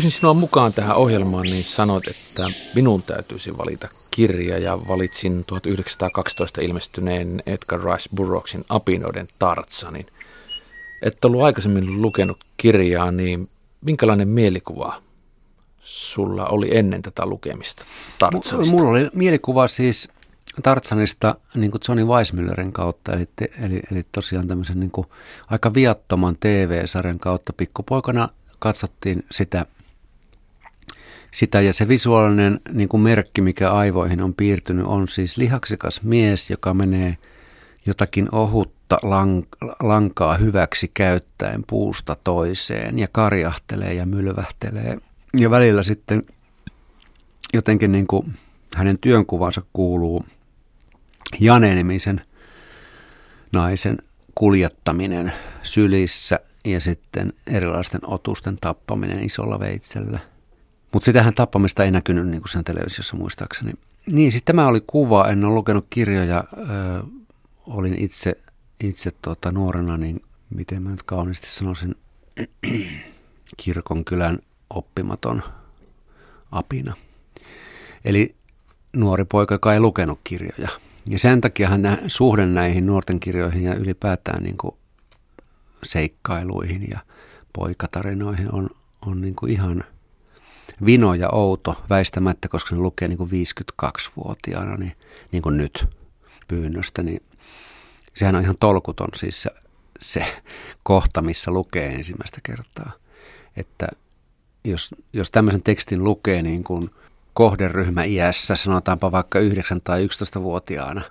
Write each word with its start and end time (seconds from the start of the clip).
pyysin 0.00 0.18
sinua 0.18 0.34
mukaan 0.34 0.72
tähän 0.72 0.96
ohjelmaan, 0.96 1.42
niin 1.42 1.64
sanoit, 1.64 2.08
että 2.08 2.50
minun 2.74 3.02
täytyisi 3.02 3.58
valita 3.58 3.88
kirja 4.10 4.58
ja 4.58 4.78
valitsin 4.88 5.44
1912 5.44 6.60
ilmestyneen 6.60 7.42
Edgar 7.46 7.80
Rice 7.80 8.08
Burroughsin 8.16 8.64
Apinoiden 8.68 9.28
Tartsanin. 9.38 10.06
Et 11.02 11.24
ollut 11.24 11.42
aikaisemmin 11.42 12.02
lukenut 12.02 12.44
kirjaa, 12.56 13.10
niin 13.10 13.48
minkälainen 13.80 14.28
mielikuva 14.28 15.02
sulla 15.80 16.46
oli 16.46 16.76
ennen 16.76 17.02
tätä 17.02 17.26
lukemista 17.26 17.84
Tartsanista? 18.18 18.76
Mulla 18.76 18.90
oli 18.90 19.08
mielikuva 19.12 19.68
siis 19.68 20.08
Tartsanista 20.62 21.34
niin 21.54 21.70
kuin 21.70 21.80
Johnny 21.88 22.04
Weissmüllerin 22.04 22.72
kautta, 22.72 23.12
eli, 23.12 23.28
eli, 23.62 23.80
eli 23.92 24.02
tosiaan 24.12 24.48
tämmöisen 24.48 24.80
niin 24.80 24.90
kuin 24.90 25.06
aika 25.50 25.74
viattoman 25.74 26.36
TV-sarjan 26.40 27.18
kautta. 27.18 27.52
Pikkupoikana 27.52 28.28
katsottiin 28.58 29.24
sitä, 29.30 29.66
sitä 31.32 31.60
ja 31.60 31.72
se 31.72 31.88
visuaalinen 31.88 32.60
niin 32.72 32.88
kuin 32.88 33.00
merkki, 33.00 33.40
mikä 33.40 33.72
aivoihin 33.72 34.22
on 34.22 34.34
piirtynyt, 34.34 34.86
on 34.86 35.08
siis 35.08 35.36
lihaksikas 35.36 36.02
mies, 36.02 36.50
joka 36.50 36.74
menee 36.74 37.16
jotakin 37.86 38.34
ohutta 38.34 38.98
lankaa 39.82 40.36
hyväksi 40.36 40.90
käyttäen 40.94 41.64
puusta 41.66 42.16
toiseen 42.24 42.98
ja 42.98 43.08
karjahtelee 43.12 43.94
ja 43.94 44.06
mylvähtelee. 44.06 44.98
Ja 45.36 45.50
välillä 45.50 45.82
sitten 45.82 46.22
jotenkin 47.54 47.92
niin 47.92 48.06
kuin 48.06 48.32
hänen 48.74 48.98
työnkuvansa 48.98 49.62
kuuluu– 49.72 50.24
Jane-nimisen 51.38 52.20
naisen 53.52 53.98
kuljettaminen 54.34 55.32
sylissä 55.62 56.40
ja 56.64 56.80
sitten 56.80 57.32
erilaisten 57.46 58.00
otusten 58.04 58.58
tappaminen 58.60 59.24
isolla 59.24 59.60
veitsellä. 59.60 60.18
Mutta 60.92 61.04
sitähän 61.04 61.34
tappamista 61.34 61.84
ei 61.84 61.90
näkynyt 61.90 62.28
niin 62.28 62.40
kuin 62.40 62.50
sen 62.50 62.64
televisiossa 62.64 63.16
muistaakseni. 63.16 63.72
Niin, 64.06 64.32
sitten 64.32 64.56
tämä 64.56 64.68
oli 64.68 64.82
kuva. 64.86 65.28
En 65.28 65.44
ole 65.44 65.54
lukenut 65.54 65.86
kirjoja. 65.90 66.44
Ö, 66.58 67.02
olin 67.66 67.98
itse, 67.98 68.38
itse 68.80 69.10
tuota, 69.22 69.52
nuorena, 69.52 69.96
niin 69.96 70.22
miten 70.50 70.82
mä 70.82 70.90
nyt 70.90 71.02
kauniisti 71.02 71.46
sanoisin, 71.46 71.94
kirkon 73.56 74.04
kylän 74.04 74.38
oppimaton 74.70 75.42
apina. 76.52 76.94
Eli 78.04 78.34
nuori 78.92 79.24
poika, 79.24 79.54
joka 79.54 79.74
ei 79.74 79.80
lukenut 79.80 80.20
kirjoja. 80.24 80.68
Ja 81.10 81.18
sen 81.18 81.40
takiahan 81.40 81.82
nämä 81.82 81.98
suhde 82.06 82.46
näihin 82.46 82.86
nuorten 82.86 83.20
kirjoihin 83.20 83.62
ja 83.62 83.74
ylipäätään 83.74 84.42
niin 84.42 84.56
kuin 84.56 84.74
seikkailuihin 85.82 86.90
ja 86.90 86.98
poikatarinoihin 87.52 88.54
on, 88.54 88.70
on 89.06 89.20
niin 89.20 89.34
kuin 89.34 89.52
ihan 89.52 89.84
vino 90.86 91.14
ja 91.14 91.28
outo 91.32 91.84
väistämättä, 91.90 92.48
koska 92.48 92.74
ne 92.74 92.80
lukee 92.80 93.08
niin 93.08 93.18
kuin 93.18 93.30
52-vuotiaana, 93.30 94.76
niin, 94.76 94.92
niin 95.32 95.42
kuin 95.42 95.56
nyt 95.56 95.86
pyynnöstä, 96.48 97.02
niin 97.02 97.22
sehän 98.14 98.36
on 98.36 98.42
ihan 98.42 98.56
tolkuton 98.60 99.08
siis 99.16 99.42
se, 99.42 99.50
se 100.00 100.26
kohta, 100.82 101.22
missä 101.22 101.50
lukee 101.50 101.94
ensimmäistä 101.94 102.40
kertaa. 102.42 102.92
Että 103.56 103.88
jos, 104.64 104.90
jos 105.12 105.30
tämmöisen 105.30 105.62
tekstin 105.62 106.04
lukee 106.04 106.42
niin 106.42 106.64
kuin 106.64 106.90
kohderyhmä 107.34 108.04
iässä, 108.04 108.56
sanotaanpa 108.56 109.12
vaikka 109.12 109.38
9 109.38 109.80
tai 109.80 110.06
11-vuotiaana, 110.06 111.02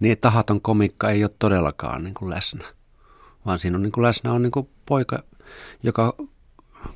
niin 0.00 0.18
tahaton 0.18 0.60
komikka 0.60 1.10
ei 1.10 1.24
ole 1.24 1.30
todellakaan 1.38 2.04
niin 2.04 2.14
kuin 2.14 2.30
läsnä. 2.30 2.64
Vaan 3.46 3.58
siinä 3.58 3.76
on 3.76 3.82
niin 3.82 3.92
kuin 3.92 4.04
läsnä 4.04 4.32
on 4.32 4.42
niin 4.42 4.52
kuin 4.52 4.68
poika, 4.86 5.22
joka 5.82 6.14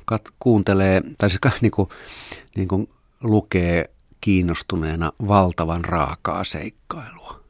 kat, 0.05 0.21
kuuntelee 0.39 1.01
tai 1.17 1.29
se 1.29 1.37
niin 1.61 1.71
kuin, 1.71 1.89
niin 2.55 2.67
kuin 2.67 2.89
lukee 3.23 3.89
kiinnostuneena 4.21 5.11
valtavan 5.27 5.85
raakaa 5.85 6.43
seikkailua. 6.43 7.43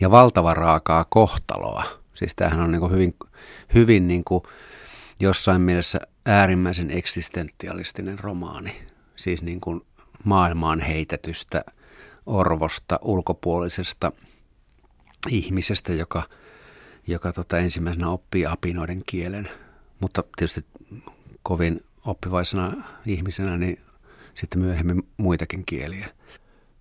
Ja 0.00 0.10
valtavan 0.10 0.56
raakaa 0.56 1.06
kohtaloa. 1.08 1.84
Siis 2.14 2.34
tämähän 2.34 2.60
on 2.60 2.70
niin 2.70 2.80
kuin 2.80 2.92
hyvin, 2.92 3.14
hyvin 3.74 4.08
niin 4.08 4.24
kuin 4.24 4.42
jossain 5.20 5.60
mielessä 5.60 6.00
äärimmäisen 6.26 6.90
eksistentialistinen 6.90 8.18
romaani. 8.18 8.82
Siis 9.16 9.42
niin 9.42 9.60
kuin 9.60 9.80
maailmaan 10.24 10.80
heitetystä 10.80 11.64
orvosta, 12.26 12.98
ulkopuolisesta 13.02 14.12
ihmisestä, 15.28 15.92
joka, 15.92 16.22
joka 17.06 17.32
tota 17.32 17.58
ensimmäisenä 17.58 18.08
oppii 18.08 18.46
apinoiden 18.46 19.02
kielen. 19.06 19.48
Mutta 20.00 20.24
tietysti 20.36 20.64
kovin 21.48 21.84
oppivaisena 22.06 22.72
ihmisenä, 23.06 23.56
niin 23.56 23.80
sitten 24.34 24.60
myöhemmin 24.60 25.08
muitakin 25.16 25.64
kieliä. 25.66 26.08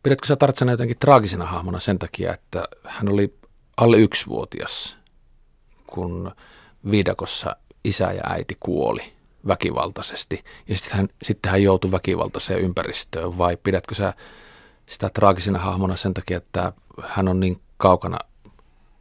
Pidätkö 0.03 0.28
sä 0.28 0.35
Tartsana 0.35 0.72
jotenkin 0.72 0.97
traagisena 1.00 1.45
hahmona 1.45 1.79
sen 1.79 2.00
takia, 2.00 2.33
että 2.33 2.67
hän 2.83 3.09
oli 3.09 3.38
alle 3.77 3.97
yksivuotias, 3.97 4.97
kun 5.88 6.31
Viidakossa 6.91 7.56
isä 7.83 8.11
ja 8.11 8.22
äiti 8.25 8.57
kuoli? 8.59 9.17
väkivaltaisesti 9.47 10.44
ja 10.67 10.75
sitten 10.75 10.97
hän, 10.97 11.07
sitten 11.23 11.51
hän 11.51 11.63
joutui 11.63 11.91
väkivaltaiseen 11.91 12.59
ympäristöön 12.59 13.38
vai 13.38 13.57
pidätkö 13.63 13.95
sä 13.95 14.13
sitä 14.85 15.09
traagisena 15.09 15.59
hahmona 15.59 15.95
sen 15.95 16.13
takia, 16.13 16.38
että 16.38 16.73
hän 17.03 17.27
on 17.27 17.39
niin 17.39 17.61
kaukana 17.77 18.17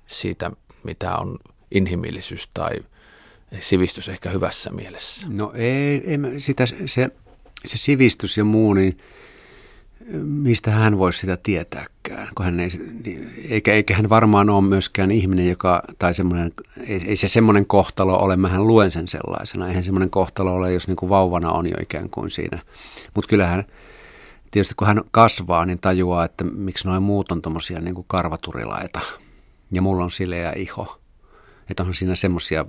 siitä, 0.06 0.50
mitä 0.82 1.16
on 1.16 1.38
inhimillisyys 1.70 2.48
tai 2.54 2.70
sivistys 3.60 4.08
ehkä 4.08 4.30
hyvässä 4.30 4.70
mielessä? 4.70 5.26
No 5.30 5.52
ei, 5.54 6.02
ei 6.10 6.18
sitä, 6.38 6.66
se, 6.66 7.10
se 7.64 7.78
sivistys 7.78 8.38
ja 8.38 8.44
muu, 8.44 8.74
niin 8.74 8.98
mistä 10.22 10.70
hän 10.70 10.98
voisi 10.98 11.18
sitä 11.18 11.36
tietääkään, 11.36 12.28
kun 12.34 12.44
hän 12.44 12.60
ei, 12.60 12.70
eikä, 13.48 13.72
eikä 13.72 13.96
hän 13.96 14.08
varmaan 14.08 14.50
ole 14.50 14.64
myöskään 14.64 15.10
ihminen, 15.10 15.48
joka, 15.48 15.82
tai 15.98 16.14
semmoinen, 16.14 16.52
ei, 16.86 17.00
ei 17.06 17.16
se 17.16 17.28
semmoinen 17.28 17.66
kohtalo 17.66 18.18
ole, 18.18 18.36
mähän 18.36 18.66
luen 18.66 18.90
sen 18.90 19.08
sellaisena, 19.08 19.68
eihän 19.68 19.84
semmoinen 19.84 20.10
kohtalo 20.10 20.54
ole, 20.54 20.72
jos 20.72 20.88
niin 20.88 20.96
kuin 20.96 21.10
vauvana 21.10 21.52
on 21.52 21.66
jo 21.66 21.76
ikään 21.82 22.10
kuin 22.10 22.30
siinä. 22.30 22.58
Mutta 23.14 23.28
kyllähän 23.28 23.64
tietysti 24.50 24.74
kun 24.74 24.86
hän 24.86 25.02
kasvaa, 25.10 25.66
niin 25.66 25.78
tajuaa, 25.78 26.24
että 26.24 26.44
miksi 26.44 26.88
noin 26.88 27.02
muut 27.02 27.32
on 27.32 27.42
tuommoisia 27.42 27.80
niin 27.80 27.94
kuin 27.94 28.06
karvaturilaita, 28.08 29.00
ja 29.70 29.82
mulla 29.82 30.04
on 30.04 30.10
sileä 30.10 30.52
iho. 30.52 30.98
Että 31.70 31.82
onhan 31.82 31.94
siinä 31.94 32.14
semmoisia 32.14 32.66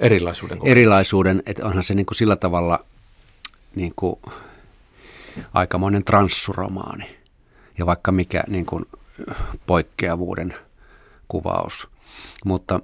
erilaisuuden, 0.00 0.58
erilaisuuden, 0.64 1.42
että 1.46 1.66
onhan 1.66 1.84
se 1.84 1.94
niin 1.94 2.06
kuin 2.06 2.16
sillä 2.16 2.36
tavalla 2.36 2.84
niin 3.74 3.92
kuin, 3.96 4.20
aikamoinen 5.54 6.04
transsuromaani 6.04 7.16
ja 7.78 7.86
vaikka 7.86 8.12
mikä 8.12 8.42
niin 8.48 8.66
kuin 8.66 8.84
poikkeavuuden 9.66 10.54
kuvaus. 11.28 11.88
Mutta, 12.44 12.80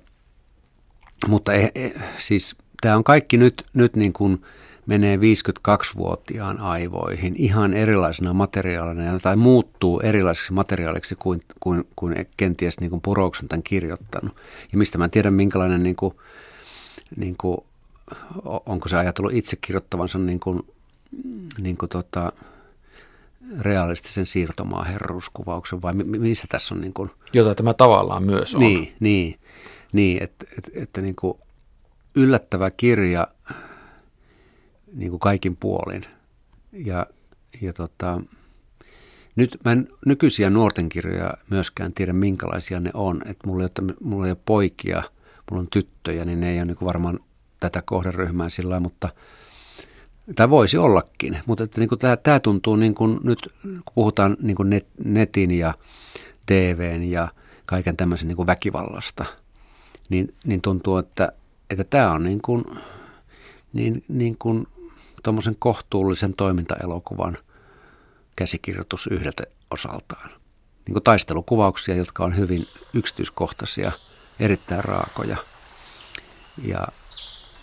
mutta 1.28 1.52
ei, 1.52 1.70
ei, 1.74 1.94
siis 2.18 2.56
tämä 2.80 2.96
on 2.96 3.04
kaikki 3.04 3.36
nyt, 3.36 3.64
nyt 3.74 3.96
niin 3.96 4.12
kuin 4.12 4.42
menee 4.86 5.16
52-vuotiaan 5.16 6.58
aivoihin 6.60 7.34
ihan 7.36 7.74
erilaisena 7.74 8.32
materiaalina 8.32 9.18
tai 9.18 9.36
muuttuu 9.36 10.00
erilaiseksi 10.00 10.52
materiaaliksi 10.52 11.16
kuin, 11.18 11.42
kuin, 11.60 11.84
kuin 11.96 12.26
kenties 12.36 12.80
niin 12.80 12.90
kuin 12.90 13.02
Purouksen 13.02 13.48
tämän 13.48 13.62
kirjoittanut. 13.62 14.36
Ja 14.72 14.78
mistä 14.78 14.98
mä 14.98 15.04
en 15.04 15.10
tiedä 15.10 15.30
minkälainen, 15.30 15.82
niin 15.82 15.96
kuin, 15.96 16.14
niin 17.16 17.36
kuin, 17.38 17.58
onko 18.44 18.88
se 18.88 18.96
ajatellut 18.96 19.32
itse 19.32 19.56
kirjoittavansa 19.56 20.18
niin 20.18 20.40
kuin 20.40 20.62
niin 21.58 21.76
kuin 21.76 21.88
tota, 21.88 22.32
realistisen 23.60 24.26
siirtomaa 24.26 24.84
herruuskuvauksen 24.84 25.82
vai 25.82 25.94
mi- 25.94 26.18
missä 26.18 26.46
tässä 26.48 26.74
on 26.74 26.80
niin 26.80 26.92
kuin... 26.92 27.10
Jota 27.32 27.54
tämä 27.54 27.74
tavallaan 27.74 28.22
myös 28.22 28.54
on. 28.54 28.60
Niin, 28.60 28.92
niin, 29.00 29.38
niin 29.92 30.22
että, 30.22 30.46
että, 30.58 30.70
että 30.74 31.00
niin 31.00 31.16
kuin 31.16 31.38
yllättävä 32.14 32.70
kirja 32.70 33.28
niin 34.94 35.10
kuin 35.10 35.20
kaikin 35.20 35.56
puolin. 35.56 36.02
Ja, 36.72 37.06
ja 37.60 37.72
tota, 37.72 38.20
nyt 39.36 39.58
mä 39.64 39.72
en 39.72 39.88
nykyisiä 40.06 40.50
nuorten 40.50 40.88
kirjoja 40.88 41.34
myöskään 41.50 41.92
tiedä, 41.92 42.12
minkälaisia 42.12 42.80
ne 42.80 42.90
on. 42.94 43.22
Että 43.26 43.46
mulla, 43.46 43.64
ei 43.64 43.68
ole, 43.82 43.94
mulla 44.00 44.26
ei 44.26 44.32
ole 44.32 44.38
poikia, 44.44 45.02
mulla 45.52 45.60
on 45.60 45.68
tyttöjä, 45.70 46.24
niin 46.24 46.40
ne 46.40 46.50
ei 46.50 46.58
ole 46.58 46.64
niin 46.64 46.76
varmaan 46.84 47.20
tätä 47.60 47.82
kohderyhmää 47.82 48.48
sillä 48.48 48.80
mutta– 48.80 49.08
tai 50.34 50.50
voisi 50.50 50.78
ollakin, 50.78 51.40
mutta 51.46 51.64
että 51.64 51.80
niin 51.80 51.88
kuin 51.88 51.98
tämä, 51.98 52.16
tämä 52.16 52.40
tuntuu 52.40 52.76
niin 52.76 52.94
kuin 52.94 53.20
nyt, 53.22 53.52
kun 53.62 53.94
puhutaan 53.94 54.36
niin 54.42 54.56
kuin 54.56 54.70
net, 54.70 54.86
netin 55.04 55.50
ja 55.50 55.74
TVn 56.46 57.02
ja 57.02 57.28
kaiken 57.66 57.96
tämmöisen 57.96 58.28
niin 58.28 58.36
kuin 58.36 58.46
väkivallasta, 58.46 59.24
niin, 60.08 60.34
niin 60.44 60.62
tuntuu, 60.62 60.96
että, 60.96 61.32
että 61.70 61.84
tämä 61.84 62.12
on 62.12 62.22
niin 62.22 62.42
kuin, 62.42 62.64
niin, 63.72 64.04
niin 64.08 64.36
kuin 64.38 64.66
tuommoisen 65.22 65.56
kohtuullisen 65.58 66.34
toimintaelokuvan 66.34 67.38
käsikirjoitus 68.36 69.06
yhdeltä 69.06 69.42
osaltaan. 69.70 70.30
Niin 70.86 70.92
kuin 70.92 71.02
taistelukuvauksia, 71.02 71.96
jotka 71.96 72.24
on 72.24 72.36
hyvin 72.36 72.66
yksityiskohtaisia, 72.94 73.92
erittäin 74.40 74.84
raakoja. 74.84 75.36
Ja 76.64 76.86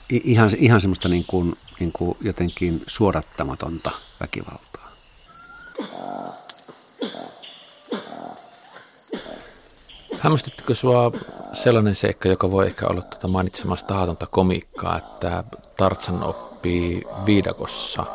ihan, 0.10 0.51
ihan 0.57 0.81
semmoista 0.81 1.10
niin 1.10 1.25
kuin, 1.27 1.57
niin 1.80 1.92
kuin 1.92 2.18
jotenkin 2.21 2.83
suodattamatonta 2.88 3.92
väkivaltaa. 4.21 4.89
Hämmästyttikö 10.19 10.75
sinua 10.75 11.12
sellainen 11.54 11.95
seikka, 11.95 12.30
joka 12.30 12.51
voi 12.51 12.66
ehkä 12.66 12.88
olla 12.88 13.01
tuota 13.01 13.27
mainitsemasta 13.27 13.88
tahatonta 13.88 14.27
komiikkaa, 14.27 14.98
että 14.98 15.44
Tartsan 15.77 16.24
oppii 16.24 17.04
viidakossa. 17.25 18.06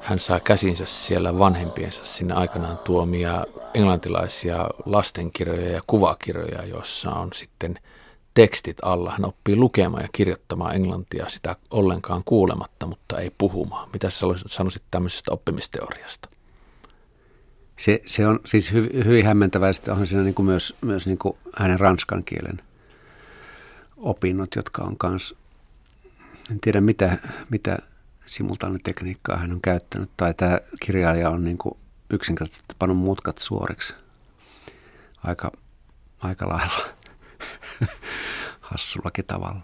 Hän 0.00 0.18
saa 0.18 0.40
käsinsä 0.40 0.86
siellä 0.86 1.38
vanhempiensa 1.38 2.04
sinne 2.04 2.34
aikanaan 2.34 2.78
tuomia 2.78 3.44
englantilaisia 3.78 4.68
lastenkirjoja 4.84 5.70
ja 5.70 5.80
kuvakirjoja, 5.86 6.64
joissa 6.64 7.10
on 7.10 7.32
sitten 7.32 7.78
tekstit 8.34 8.76
alla. 8.82 9.10
Hän 9.10 9.24
oppii 9.24 9.56
lukemaan 9.56 10.02
ja 10.02 10.08
kirjoittamaan 10.12 10.74
englantia 10.74 11.28
sitä 11.28 11.56
ollenkaan 11.70 12.22
kuulematta, 12.24 12.86
mutta 12.86 13.18
ei 13.18 13.30
puhumaan. 13.38 13.90
Mitä 13.92 14.10
sä 14.10 14.26
sanoisit 14.46 14.82
tämmöisestä 14.90 15.32
oppimisteoriasta? 15.32 16.28
Se, 17.78 18.02
se 18.06 18.26
on 18.26 18.40
siis 18.46 18.72
hy, 18.72 18.90
hyvin 19.04 19.26
hämmentävää. 19.26 19.72
Sitten 19.72 19.92
onhan 19.92 20.06
siinä 20.06 20.24
niin 20.24 20.34
kuin 20.34 20.46
myös, 20.46 20.76
myös 20.80 21.06
niin 21.06 21.18
kuin 21.18 21.36
hänen 21.56 21.80
ranskan 21.80 22.24
kielen 22.24 22.62
opinnot, 23.96 24.54
jotka 24.56 24.82
on 24.82 24.96
myös, 25.02 25.34
en 26.50 26.60
tiedä 26.60 26.80
mitä, 26.80 27.18
mitä 27.50 27.78
simultaanitekniikkaa 28.26 29.36
hän 29.36 29.52
on 29.52 29.60
käyttänyt. 29.60 30.10
Tai 30.16 30.34
tämä 30.34 30.60
kirjailija 30.80 31.30
on 31.30 31.44
niin 31.44 31.58
kuin 31.58 31.76
yksinkertaisesti 32.10 32.74
pannut 32.78 32.98
mutkat 32.98 33.38
suoriksi 33.38 33.94
aika, 35.24 35.52
aika 36.20 36.48
lailla 36.48 36.86
hassullakin 38.60 39.24
tavalla. 39.24 39.60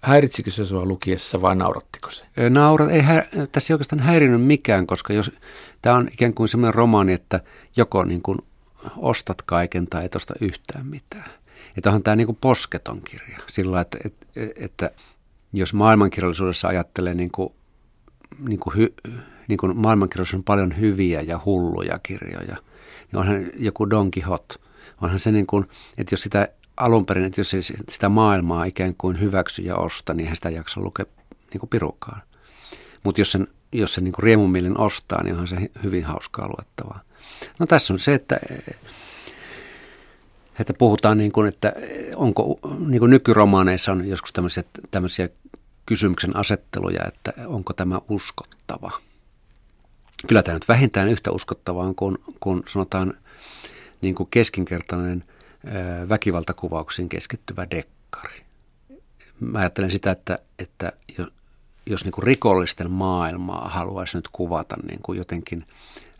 Häiritsikö 0.00 0.50
se 0.50 0.64
sinua 0.64 0.86
lukiessa 0.86 1.42
vai 1.42 1.56
naurattiko 1.56 2.10
se? 2.10 2.24
Naura, 2.50 2.90
ei 2.90 3.00
hä, 3.02 3.26
tässä 3.52 3.72
ei 3.72 3.74
oikeastaan 3.74 4.02
häirinyt 4.02 4.42
mikään, 4.42 4.86
koska 4.86 5.12
jos 5.12 5.32
tämä 5.82 5.96
on 5.96 6.08
ikään 6.12 6.34
kuin 6.34 6.48
sellainen 6.48 6.74
romaani, 6.74 7.12
että 7.12 7.40
joko 7.76 8.04
niin 8.04 8.22
kuin 8.22 8.38
ostat 8.96 9.42
kaiken 9.42 9.86
tai 9.86 10.04
et 10.04 10.14
osta 10.14 10.34
yhtään 10.40 10.86
mitään. 10.86 11.30
Että 11.76 11.88
onhan 11.88 12.02
tämä 12.02 12.16
niin 12.16 12.26
kuin 12.26 12.38
posketon 12.40 13.00
kirja 13.00 13.38
sillä, 13.46 13.80
että, 13.80 13.98
että, 14.04 14.26
että 14.56 14.90
jos 15.52 15.74
maailmankirjallisuudessa 15.74 16.68
ajattelee 16.68 17.14
niin 17.14 17.30
kuin, 17.30 17.54
niin 18.38 18.60
kuin, 18.60 18.76
hy, 18.76 18.94
niin 19.52 19.58
kuin 19.58 19.76
maailmankirjallisuudessa 19.76 20.36
on 20.36 20.44
paljon 20.44 20.80
hyviä 20.80 21.20
ja 21.20 21.40
hulluja 21.44 21.98
kirjoja, 22.02 22.56
niin 23.12 23.20
onhan 23.20 23.46
joku 23.56 23.90
Don 23.90 24.10
Quixote, 24.16 24.54
onhan 25.02 25.18
se 25.18 25.32
niin 25.32 25.46
kuin, 25.46 25.68
että 25.98 26.12
jos 26.12 26.22
sitä 26.22 26.48
alun 26.76 27.06
perin, 27.06 27.24
että 27.24 27.40
jos 27.40 27.54
ei 27.54 27.62
sitä 27.62 28.08
maailmaa 28.08 28.64
ikään 28.64 28.94
kuin 28.98 29.20
hyväksy 29.20 29.62
ja 29.62 29.76
osta, 29.76 30.14
niin 30.14 30.20
eihän 30.20 30.36
sitä 30.36 30.50
jaksa 30.50 30.80
lukea 30.80 31.06
niin 31.52 31.60
kuin 31.60 31.70
pirukaan. 31.70 32.22
Mutta 33.04 33.20
jos 33.20 33.32
sen, 33.32 33.48
jos 33.72 33.94
sen 33.94 34.04
niin 34.04 34.12
kuin 34.12 34.22
riemumielin 34.22 34.78
ostaa, 34.78 35.22
niin 35.22 35.32
onhan 35.32 35.48
se 35.48 35.56
hyvin 35.82 36.04
hauskaa 36.04 36.48
luettavaa. 36.48 37.00
No 37.60 37.66
tässä 37.66 37.92
on 37.92 37.98
se, 37.98 38.14
että, 38.14 38.40
että 40.60 40.74
puhutaan 40.74 41.18
niin 41.18 41.32
kuin, 41.32 41.48
että 41.48 41.72
onko 42.16 42.58
niin 42.86 43.00
kuin 43.00 43.10
nykyromaaneissa 43.10 43.92
on 43.92 44.08
joskus 44.08 44.32
tämmöisiä, 44.32 44.64
tämmöisiä 44.90 45.28
kysymyksen 45.86 46.36
asetteluja, 46.36 47.04
että 47.08 47.32
onko 47.46 47.72
tämä 47.72 48.00
uskottava. 48.08 48.92
Kyllä 50.26 50.42
tämä 50.42 50.54
nyt 50.54 50.68
vähintään 50.68 51.08
yhtä 51.08 51.30
uskottavaa 51.30 51.94
kuin, 51.96 52.18
kun 52.40 52.62
sanotaan 52.66 53.14
niin 54.00 54.14
kuin 54.14 54.28
keskinkertainen– 54.30 55.24
väkivaltakuvauksiin 56.08 57.08
keskittyvä 57.08 57.66
dekkari. 57.70 58.42
Mä 59.40 59.58
ajattelen 59.58 59.90
sitä, 59.90 60.10
että, 60.10 60.38
että 60.58 60.92
jos 61.86 62.04
niin 62.04 62.12
kuin 62.12 62.22
rikollisten 62.22 62.90
maailmaa 62.90 63.68
haluaisi 63.68 64.18
nyt 64.18 64.28
kuvata 64.32 64.76
niin 64.86 65.00
kuin 65.02 65.18
jotenkin 65.18 65.66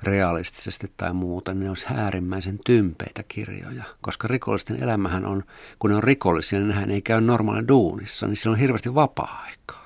realistisesti 0.02 0.92
tai 0.96 1.12
muuta, 1.12 1.54
niin 1.54 1.62
ne 1.62 1.68
olisi 1.68 1.86
äärimmäisen 1.94 2.58
tympeitä 2.64 3.22
kirjoja. 3.28 3.84
Koska 4.00 4.28
rikollisten 4.28 4.82
elämähän 4.82 5.26
on, 5.26 5.44
kun 5.78 5.90
ne 5.90 5.96
on 5.96 6.02
rikollisia, 6.02 6.58
niin 6.58 6.68
nehän 6.68 6.90
ei 6.90 7.02
käy 7.02 7.20
normaalin 7.20 7.68
duunissa, 7.68 8.26
niin 8.26 8.36
sillä 8.36 8.54
on 8.54 8.60
hirveästi 8.60 8.94
vapaa-aikaa. 8.94 9.81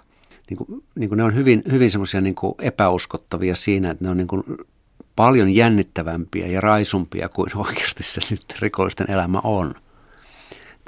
Niin 0.50 0.56
kuin, 0.56 0.84
niin 0.94 1.08
kuin 1.08 1.16
ne 1.16 1.25
on 1.25 1.34
hyvin, 1.34 1.62
hyvin 1.72 1.90
semmoisia 1.90 2.20
niin 2.20 2.34
epäuskottavia 2.62 3.54
siinä, 3.54 3.90
että 3.90 4.04
ne 4.04 4.10
on 4.10 4.16
niin 4.16 4.28
kuin 4.28 4.44
paljon 5.16 5.54
jännittävämpiä 5.54 6.46
ja 6.46 6.60
raisumpia 6.60 7.28
kuin 7.28 7.50
oikeasti 7.66 8.02
se 8.02 8.20
nyt 8.31 8.44
rikollisten 8.60 9.10
elämä 9.10 9.40
on. 9.44 9.75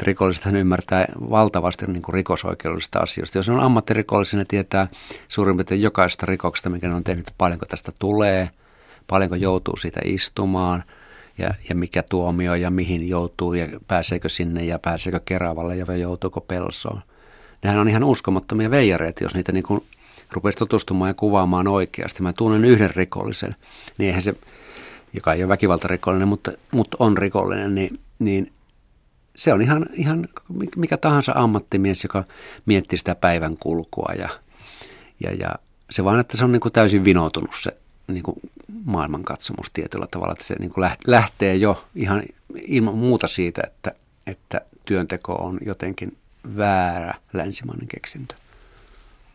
Rikollisethan 0.02 0.56
ymmärtää 0.56 1.06
valtavasti 1.31 1.87
niin 1.87 2.02
kuin 2.02 2.14
rikosoikeudellisista 2.14 2.99
asioista. 2.99 3.38
Jos 3.38 3.49
on 3.49 3.60
ammattirikollisia, 3.60 4.38
ne 4.38 4.44
tietää 4.44 4.88
suurin 5.28 5.56
piirtein 5.56 5.82
jokaista 5.82 6.26
rikoksesta, 6.26 6.70
mikä 6.70 6.88
ne 6.88 6.94
on 6.94 7.05
tehnyt, 7.05 7.31
paljonko 7.38 7.66
tästä 7.66 7.93
tulee, 7.99 8.50
paljonko 9.06 9.37
joutuu 9.37 9.76
siitä 9.76 10.00
istumaan 10.05 10.84
ja, 11.38 11.55
ja 11.69 11.75
mikä 11.75 12.02
tuomio 12.02 12.55
ja 12.55 12.70
mihin 12.70 13.08
joutuu 13.08 13.55
ja 13.55 13.66
pääseekö 13.87 14.28
sinne 14.28 14.64
ja 14.64 14.78
pääseekö 14.78 15.20
Keravalle 15.25 15.76
ja 15.76 15.96
joutuuko 15.96 16.40
Pelsoon. 16.40 17.02
Nehän 17.62 17.78
on 17.78 17.88
ihan 17.88 18.05
uskomattomia 18.05 18.70
veijareita, 18.70 19.25
jos 19.25 19.34
niitä 19.34 19.52
niin 19.52 19.64
kuin 19.64 19.84
rupesi 20.31 20.58
tutustumaan 20.58 21.08
ja 21.08 21.14
kuvaamaan 21.14 21.69
oikeasti. 21.69 22.22
Mä 22.22 22.32
tunnen 22.32 22.65
yhden 22.65 22.94
rikollisen, 22.96 23.56
niin 23.98 24.06
eihän 24.06 24.22
se, 24.22 24.34
joka 25.12 25.32
ei 25.32 25.43
ole 25.43 25.48
väkivaltarikollinen, 25.48 26.29
mutta, 26.29 26.53
mutta 26.70 26.96
on 27.00 27.19
rikollinen, 27.19 27.74
niin, 27.74 28.00
niin 28.19 28.53
se 29.36 29.53
on 29.53 29.62
ihan, 29.62 29.86
ihan 29.93 30.29
mikä 30.77 30.96
tahansa 30.96 31.32
ammattimies, 31.34 32.03
joka 32.03 32.24
miettii 32.67 32.98
sitä 32.98 33.15
päivän 33.15 33.56
kulkua 33.56 34.12
ja, 34.19 34.29
ja, 35.24 35.32
ja 35.34 35.55
se 35.91 36.05
vaan, 36.05 36.20
että 36.20 36.36
se 36.36 36.44
on 36.44 36.53
niin 36.53 36.60
kuin 36.60 36.72
täysin 36.72 37.05
vinoutunut 37.05 37.50
se 37.62 37.77
niin 38.08 38.22
kuin 38.22 38.36
maailmankatsomus 38.84 39.70
tietyllä 39.72 40.06
tavalla, 40.06 40.32
että 40.32 40.44
se 40.44 40.55
niin 40.58 40.70
kuin 40.70 40.91
lähtee 41.06 41.56
jo 41.56 41.84
ihan 41.94 42.22
ilman 42.67 42.94
muuta 42.94 43.29
siitä, 43.29 43.62
että, 43.67 43.93
että 44.27 44.60
työnteko 44.84 45.32
on 45.32 45.58
jotenkin 45.67 46.17
väärä 46.56 47.14
länsimainen 47.32 47.88
keksintö. 47.88 48.34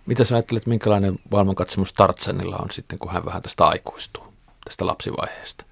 Mitä 0.05 0.23
sä 0.23 0.35
ajattelet, 0.35 0.65
minkälainen 0.65 1.19
maailmankatsomus 1.31 1.93
Tartsenilla 1.93 2.57
on 2.57 2.71
sitten, 2.71 2.99
kun 2.99 3.11
hän 3.11 3.25
vähän 3.25 3.41
tästä 3.41 3.65
aikuistuu, 3.67 4.33
tästä 4.65 4.85
lapsivaiheesta? 4.85 5.65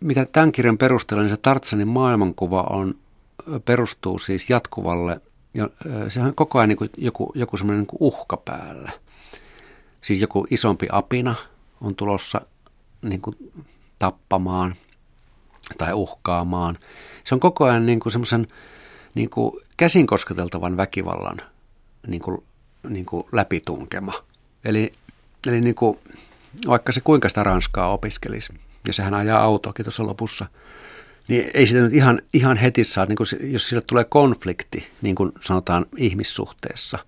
Mitä 0.00 0.26
tämän 0.32 0.52
kirjan 0.52 0.78
perusteella, 0.78 1.22
niin 1.22 1.30
se 1.30 1.36
Tartsenin 1.36 1.88
maailmankuva 1.88 2.62
on, 2.70 2.94
perustuu 3.64 4.18
siis 4.18 4.50
jatkuvalle, 4.50 5.20
se 6.08 6.20
on 6.20 6.34
koko 6.34 6.58
ajan 6.58 6.68
niin 6.68 6.76
kuin 6.76 6.90
joku, 6.96 7.32
joku 7.34 7.56
semmoinen 7.56 7.80
niin 7.80 7.98
uhka 8.00 8.36
päällä. 8.36 8.90
Siis 10.00 10.20
joku 10.20 10.46
isompi 10.50 10.88
apina 10.92 11.34
on 11.80 11.94
tulossa 11.94 12.40
niin 13.02 13.20
kuin 13.20 13.36
tappamaan 13.98 14.74
tai 15.78 15.92
uhkaamaan. 15.92 16.78
Se 17.24 17.34
on 17.34 17.40
koko 17.40 17.64
ajan 17.64 17.86
niin 17.86 18.00
kuin 18.00 18.12
semmoisen 18.12 18.46
niin 19.14 19.30
kuin 19.30 19.60
käsin 19.76 20.06
kosketeltavan 20.06 20.76
väkivallan 20.76 21.40
niin 22.06 22.22
kuin 22.22 22.42
niin 22.88 23.06
kuin 23.06 23.26
läpitunkema. 23.32 24.12
Eli, 24.64 24.92
eli 25.46 25.60
niin 25.60 25.74
kuin, 25.74 25.98
vaikka 26.66 26.92
se 26.92 27.00
kuinka 27.00 27.28
sitä 27.28 27.44
ranskaa 27.44 27.92
opiskelisi, 27.92 28.52
ja 28.86 28.92
sehän 28.92 29.14
ajaa 29.14 29.42
autoakin 29.42 29.84
tuossa 29.84 30.06
lopussa, 30.06 30.46
niin 31.28 31.50
ei 31.54 31.66
sitä 31.66 31.80
nyt 31.80 31.92
ihan, 31.92 32.22
ihan 32.32 32.56
heti 32.56 32.84
saa, 32.84 33.06
niin 33.06 33.16
kuin, 33.16 33.26
jos 33.40 33.68
sille 33.68 33.82
tulee 33.82 34.04
konflikti, 34.04 34.88
niin 35.02 35.14
kuin 35.14 35.32
sanotaan 35.40 35.86
ihmissuhteessa, 35.96 36.98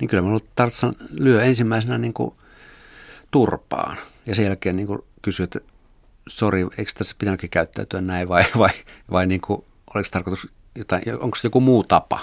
niin 0.00 0.08
kyllä 0.08 0.22
minulla 0.22 0.44
tarvitsen 0.56 0.92
lyö 1.10 1.44
ensimmäisenä 1.44 1.98
niin 1.98 2.14
kuin 2.14 2.34
turpaan, 3.30 3.96
ja 4.26 4.34
sen 4.34 4.44
jälkeen 4.44 4.76
niin 4.76 4.86
kuin 4.86 4.98
kysyy, 5.22 5.44
että 5.44 5.60
sori, 6.28 6.66
eikö 6.78 6.92
tässä 6.98 7.14
pitänytkin 7.18 7.50
käyttäytyä 7.50 8.00
näin, 8.00 8.28
vai, 8.28 8.44
vai, 8.58 8.70
vai 9.10 9.26
niin 9.26 9.40
kuin, 9.40 9.64
oliko 9.94 10.08
tarkoitus 10.10 10.48
jotain, 10.74 11.02
onko 11.20 11.36
se 11.36 11.46
joku 11.46 11.60
muu 11.60 11.84
tapa? 11.84 12.20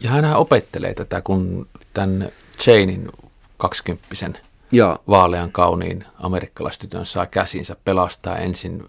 Ja 0.00 0.10
hän 0.10 0.36
opettelee 0.36 0.94
tätä, 0.94 1.20
kun 1.20 1.68
tämän 1.94 2.28
Janein 2.66 3.08
kaksikymppisen 3.56 4.38
Joo. 4.72 4.98
vaalean 5.08 5.52
kauniin 5.52 6.04
amerikkalaistytön 6.18 7.06
saa 7.06 7.26
käsinsä 7.26 7.76
pelastaa 7.84 8.38
ensin 8.38 8.86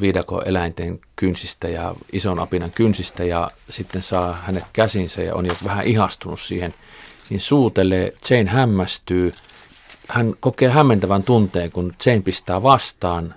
viidako 0.00 0.42
eläinten 0.42 1.00
kynsistä 1.16 1.68
ja 1.68 1.94
ison 2.12 2.38
apinan 2.38 2.70
kynsistä 2.70 3.24
ja 3.24 3.50
sitten 3.70 4.02
saa 4.02 4.32
hänet 4.34 4.64
käsinsä 4.72 5.22
ja 5.22 5.34
on 5.34 5.46
jo 5.46 5.56
vähän 5.64 5.86
ihastunut 5.86 6.40
siihen. 6.40 6.74
Siinä 7.28 7.40
suutelee, 7.40 8.12
Jane 8.30 8.50
hämmästyy, 8.50 9.32
hän 10.08 10.32
kokee 10.40 10.68
hämmentävän 10.68 11.22
tunteen, 11.22 11.72
kun 11.72 11.92
Jane 12.06 12.20
pistää 12.20 12.62
vastaan 12.62 13.34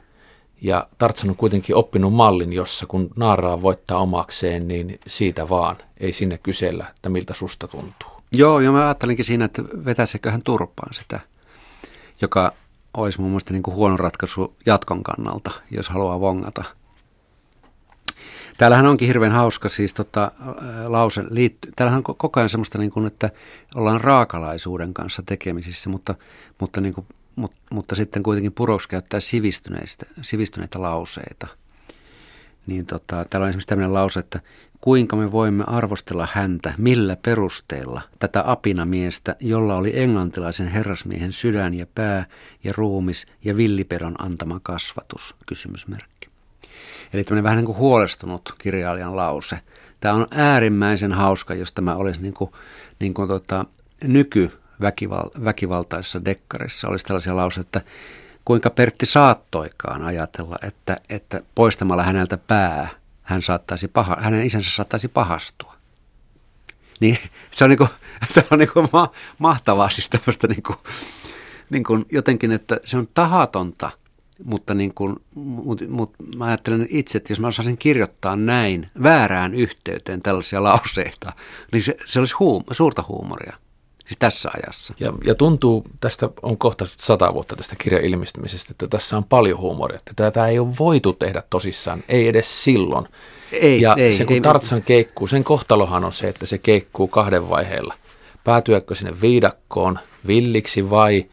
ja 0.63 0.87
Tartsan 0.97 1.29
on 1.29 1.35
kuitenkin 1.35 1.75
oppinut 1.75 2.13
mallin, 2.13 2.53
jossa 2.53 2.85
kun 2.85 3.09
naaraa 3.15 3.61
voittaa 3.61 3.99
omakseen, 3.99 4.67
niin 4.67 4.99
siitä 5.07 5.49
vaan. 5.49 5.75
Ei 5.97 6.13
sinne 6.13 6.37
kysellä, 6.37 6.85
että 6.95 7.09
miltä 7.09 7.33
susta 7.33 7.67
tuntuu. 7.67 8.09
Joo, 8.31 8.59
ja 8.59 8.71
mä 8.71 8.85
ajattelinkin 8.85 9.25
siinä, 9.25 9.45
että 9.45 9.63
vetäisikö 9.63 10.31
hän 10.31 10.41
turpaan 10.43 10.93
sitä, 10.93 11.19
joka 12.21 12.53
olisi 12.93 13.21
mun 13.21 13.29
mielestä 13.29 13.53
niin 13.53 13.63
kuin 13.63 13.75
huono 13.75 13.97
ratkaisu 13.97 14.55
jatkon 14.65 15.03
kannalta, 15.03 15.51
jos 15.71 15.89
haluaa 15.89 16.19
vongata. 16.19 16.63
Täällähän 18.57 18.85
onkin 18.85 19.07
hirveän 19.07 19.31
hauska 19.31 19.69
siis 19.69 19.93
tota, 19.93 20.31
lause. 20.87 21.23
Liitty, 21.29 21.71
täällähän 21.75 21.97
on 21.97 22.15
koko 22.17 22.39
ajan 22.39 22.49
semmoista, 22.49 22.77
niin 22.77 22.91
kuin, 22.91 23.07
että 23.07 23.29
ollaan 23.75 24.01
raakalaisuuden 24.01 24.93
kanssa 24.93 25.23
tekemisissä, 25.25 25.89
mutta, 25.89 26.15
mutta, 26.59 26.81
niin 26.81 26.93
kuin, 26.93 27.07
mutta, 27.35 27.57
mutta 27.71 27.95
sitten 27.95 28.23
kuitenkin 28.23 28.51
puroksi 28.51 28.89
käyttää 28.89 29.19
sivistyneistä, 29.19 30.05
sivistyneitä 30.21 30.81
lauseita. 30.81 31.47
Niin 32.67 32.85
tota, 32.85 33.25
täällä 33.29 33.45
on 33.45 33.49
esimerkiksi 33.49 33.67
tämmöinen 33.67 33.93
lause, 33.93 34.19
että 34.19 34.39
kuinka 34.81 35.15
me 35.15 35.31
voimme 35.31 35.63
arvostella 35.67 36.27
häntä, 36.31 36.73
millä 36.77 37.15
perusteella, 37.15 38.01
tätä 38.19 38.43
apinamiestä, 38.45 39.35
jolla 39.39 39.75
oli 39.75 39.99
englantilaisen 39.99 40.67
herrasmiehen 40.67 41.33
sydän 41.33 41.73
ja 41.73 41.85
pää 41.95 42.25
ja 42.63 42.73
ruumis 42.77 43.27
ja 43.43 43.57
villipedon 43.57 44.15
antama 44.23 44.59
kasvatus, 44.63 45.35
kysymysmerkki. 45.45 46.29
Eli 47.13 47.23
tämmöinen 47.23 47.43
vähän 47.43 47.57
niin 47.57 47.65
kuin 47.65 47.77
huolestunut 47.77 48.55
kirjailijan 48.57 49.15
lause. 49.15 49.59
Tämä 49.99 50.13
on 50.13 50.27
äärimmäisen 50.31 51.11
hauska, 51.13 51.53
jos 51.53 51.71
tämä 51.71 51.95
olisi 51.95 52.21
niin 52.21 52.33
kuin, 52.33 52.51
niin 52.99 53.13
kuin 53.13 53.27
tota, 53.27 53.65
nyky 54.03 54.51
väkivaltaisessa 55.43 56.25
dekkarissa 56.25 56.87
olisi 56.87 57.05
tällaisia 57.05 57.35
lauseita, 57.35 57.79
että 57.79 57.91
kuinka 58.45 58.69
Pertti 58.69 59.05
saattoikaan 59.05 60.01
ajatella, 60.01 60.55
että, 60.61 60.97
että 61.09 61.41
poistamalla 61.55 62.03
häneltä 62.03 62.37
pää– 62.37 62.87
hän 63.23 63.41
saattaisi 63.41 63.87
paha, 63.87 64.17
hänen 64.19 64.45
isänsä 64.45 64.71
saattaisi 64.71 65.07
pahastua. 65.07 65.73
Niin 66.99 67.17
se 67.51 67.63
on, 67.63 67.69
niinku, 67.69 67.87
tämä 68.33 68.47
on 68.51 68.59
niinku 68.59 68.89
ma, 68.93 69.11
mahtavaa 69.37 69.89
siis 69.89 70.09
tämmöistä 70.09 70.47
niinku, 70.47 70.75
niinku 71.69 72.05
jotenkin, 72.11 72.51
että 72.51 72.79
se 72.85 72.97
on 72.97 73.07
tahatonta, 73.13 73.91
mutta 74.43 74.73
niin 74.73 74.93
kuin, 74.93 75.15
mut, 75.35 75.89
mut 75.89 76.13
mä 76.35 76.45
ajattelen 76.45 76.87
itse, 76.89 77.17
että 77.17 77.31
jos 77.31 77.39
mä 77.39 77.47
osaisin 77.47 77.77
kirjoittaa 77.77 78.35
näin 78.35 78.89
väärään 79.03 79.53
yhteyteen 79.53 80.21
tällaisia 80.21 80.63
lauseita, 80.69 81.33
niin 81.71 81.83
se, 81.83 81.97
se 82.05 82.19
olisi 82.19 82.35
huum, 82.39 82.63
suurta 82.71 83.03
huumoria. 83.07 83.57
Siis 84.05 84.17
tässä 84.19 84.49
ajassa. 84.53 84.93
Ja, 84.99 85.13
ja 85.25 85.35
tuntuu, 85.35 85.83
tästä 85.99 86.29
on 86.41 86.57
kohta 86.57 86.85
sata 86.97 87.33
vuotta 87.33 87.55
tästä 87.55 87.75
kirjan 87.83 88.03
ilmestymisestä, 88.05 88.71
että 88.71 88.87
tässä 88.87 89.17
on 89.17 89.23
paljon 89.23 89.59
huumoria. 89.59 89.97
Että 89.97 90.13
tätä 90.15 90.47
ei 90.47 90.59
ole 90.59 90.73
voitu 90.79 91.13
tehdä 91.13 91.43
tosissaan, 91.49 92.03
ei 92.09 92.27
edes 92.27 92.63
silloin. 92.63 93.07
Ei, 93.51 93.81
ja 93.81 93.95
ei, 93.97 94.11
se 94.11 94.25
kun 94.25 94.33
ei, 94.33 94.41
Tartsan 94.41 94.81
keikkuu, 94.81 95.27
sen 95.27 95.43
kohtalohan 95.43 96.03
on 96.03 96.13
se, 96.13 96.29
että 96.29 96.45
se 96.45 96.57
keikkuu 96.57 97.07
kahden 97.07 97.49
vaiheella. 97.49 97.93
Päätyäkö 98.43 98.95
sinne 98.95 99.21
viidakkoon 99.21 99.99
villiksi 100.27 100.89
vai 100.89 101.25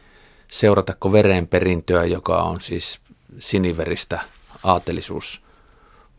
seuratako 0.47 1.11
verenperintöä, 1.11 2.05
joka 2.05 2.43
on 2.43 2.61
siis 2.61 2.99
siniveristä 3.39 4.19
aatelisuus 4.63 5.41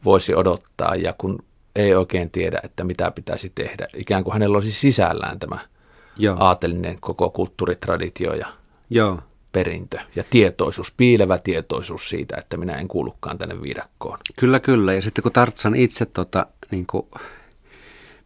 voisi 0.04 0.34
odottaa. 0.34 0.94
Ja 0.94 1.14
kun 1.18 1.44
ei 1.76 1.94
oikein 1.94 2.30
tiedä, 2.30 2.60
että 2.62 2.84
mitä 2.84 3.10
pitäisi 3.10 3.52
tehdä, 3.54 3.88
ikään 3.96 4.24
kuin 4.24 4.32
hänellä 4.32 4.56
olisi 4.56 4.72
sisällään 4.72 5.38
tämä– 5.38 5.58
Joo. 6.16 6.36
aatelinen 6.40 6.98
koko 7.00 7.30
kulttuuritraditio 7.30 8.34
ja 8.34 8.46
Joo. 8.90 9.18
perintö 9.52 9.98
ja 10.16 10.24
tietoisuus, 10.30 10.92
piilevä 10.96 11.38
tietoisuus 11.38 12.08
siitä, 12.08 12.36
että 12.36 12.56
minä 12.56 12.78
en 12.78 12.88
kuulukaan 12.88 13.38
tänne 13.38 13.62
viidakkoon. 13.62 14.18
Kyllä, 14.38 14.60
kyllä. 14.60 14.92
Ja 14.92 15.02
sitten 15.02 15.22
kun 15.22 15.32
Tartsan 15.32 15.74
itse, 15.74 16.06
tota, 16.06 16.46
niin 16.70 16.86
kuin, 16.86 17.06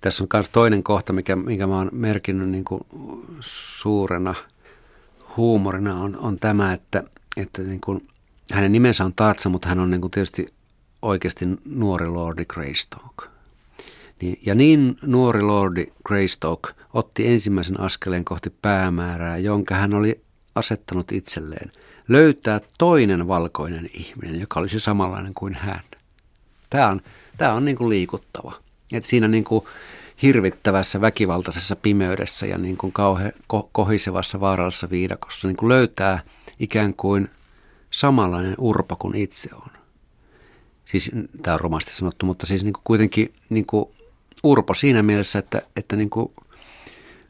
tässä 0.00 0.24
on 0.24 0.28
myös 0.32 0.48
toinen 0.48 0.82
kohta, 0.82 1.12
mikä, 1.12 1.36
mikä 1.36 1.66
mä 1.66 1.76
oon 1.76 1.90
merkinnyt 1.92 2.48
niin 2.48 2.64
kuin 2.64 2.80
suurena 3.40 4.34
huumorina, 5.36 6.00
on, 6.00 6.16
on 6.16 6.38
tämä, 6.38 6.72
että, 6.72 7.04
että 7.36 7.62
niin 7.62 7.80
kuin, 7.80 8.08
hänen 8.52 8.72
nimensä 8.72 9.04
on 9.04 9.12
Tartsa, 9.16 9.48
mutta 9.48 9.68
hän 9.68 9.78
on 9.78 9.90
niin 9.90 10.00
kuin 10.00 10.10
tietysti 10.10 10.46
oikeasti 11.02 11.46
nuori 11.68 12.06
Lordi 12.06 12.44
Greystoke. 12.44 13.35
Niin, 14.22 14.38
ja 14.46 14.54
niin 14.54 14.96
nuori 15.02 15.42
lordi 15.42 15.86
Greystoke 16.04 16.70
otti 16.94 17.28
ensimmäisen 17.28 17.80
askeleen 17.80 18.24
kohti 18.24 18.50
päämäärää, 18.62 19.38
jonka 19.38 19.74
hän 19.74 19.94
oli 19.94 20.20
asettanut 20.54 21.12
itselleen. 21.12 21.72
Löytää 22.08 22.60
toinen 22.78 23.28
valkoinen 23.28 23.90
ihminen, 23.94 24.40
joka 24.40 24.60
olisi 24.60 24.80
samanlainen 24.80 25.34
kuin 25.34 25.54
hän. 25.54 25.80
Tämä 26.70 26.88
on, 26.88 27.00
tämä 27.36 27.52
on 27.52 27.64
niin 27.64 27.76
kuin 27.76 27.88
liikuttava. 27.88 28.52
Et 28.92 29.04
siinä 29.04 29.28
niin 29.28 29.44
kuin 29.44 29.64
hirvittävässä 30.22 31.00
väkivaltaisessa 31.00 31.76
pimeydessä 31.76 32.46
ja 32.46 32.58
niin 32.58 32.76
kuin 32.76 32.92
kauhe, 32.92 33.32
ko, 33.46 33.68
kohisevassa 33.72 34.40
vaarallisessa 34.40 34.90
viidakossa 34.90 35.48
niin 35.48 35.56
kuin 35.56 35.68
löytää 35.68 36.22
ikään 36.58 36.94
kuin 36.94 37.30
samanlainen 37.90 38.54
urpo 38.58 38.96
kuin 38.96 39.14
itse 39.14 39.48
on. 39.54 39.70
Siis 40.84 41.10
tämä 41.42 41.54
on 41.54 41.60
romasti 41.60 41.92
sanottu, 41.92 42.26
mutta 42.26 42.46
siis 42.46 42.64
niin 42.64 42.72
kuin 42.72 42.84
kuitenkin 42.84 43.34
niin 43.48 43.66
kuin 43.66 43.95
urpo 44.42 44.74
siinä 44.74 45.02
mielessä, 45.02 45.38
että, 45.38 45.62
että 45.76 45.96
niin 45.96 46.10
kuin 46.10 46.32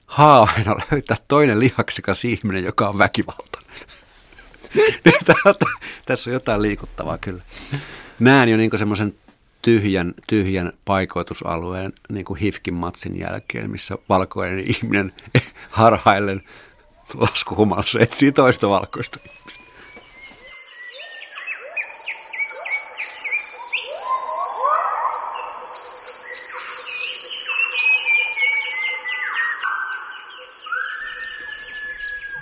haaveena 0.07 0.77
löytää 0.91 1.17
toinen 1.29 1.61
lihaksikas 1.61 2.25
ihminen, 2.25 2.65
joka 2.65 2.89
on 2.89 2.99
väkivaltainen. 2.99 3.71
Tässä 6.07 6.31
on 6.31 6.35
jotain 6.35 6.63
liikuttavaa 6.63 7.19
kyllä. 7.19 7.43
Näen 8.21 8.49
jo 8.49 8.57
niin 8.57 8.79
semmoisen 8.79 9.15
tyhjän, 9.63 10.15
tyhjän 10.27 10.73
paikoitusalueen 10.85 11.93
niin 12.09 12.25
kuin 12.25 12.41
Hifkin 12.41 12.75
matsin 12.75 13.21
jälkeen, 13.21 13.71
missä 13.71 13.99
valkoinen 14.09 14.59
ihminen 14.59 15.13
harhaillen 15.71 16.43
laskuhumalassa 17.15 18.01
etsii 18.01 18.33
toista 18.33 18.69
valkoista 18.69 19.19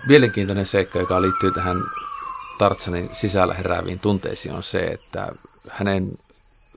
Mielenkiintoinen 0.09 0.67
seikka, 0.67 0.99
joka 0.99 1.23
liittyy 1.23 1.53
tähän 1.53 1.77
Tartsanin 2.59 3.11
sisällä 3.13 3.55
herääviin 3.55 3.99
tunteisiin, 3.99 4.55
on 4.55 4.63
se, 4.63 4.87
että 4.87 5.33
hänen 5.71 6.09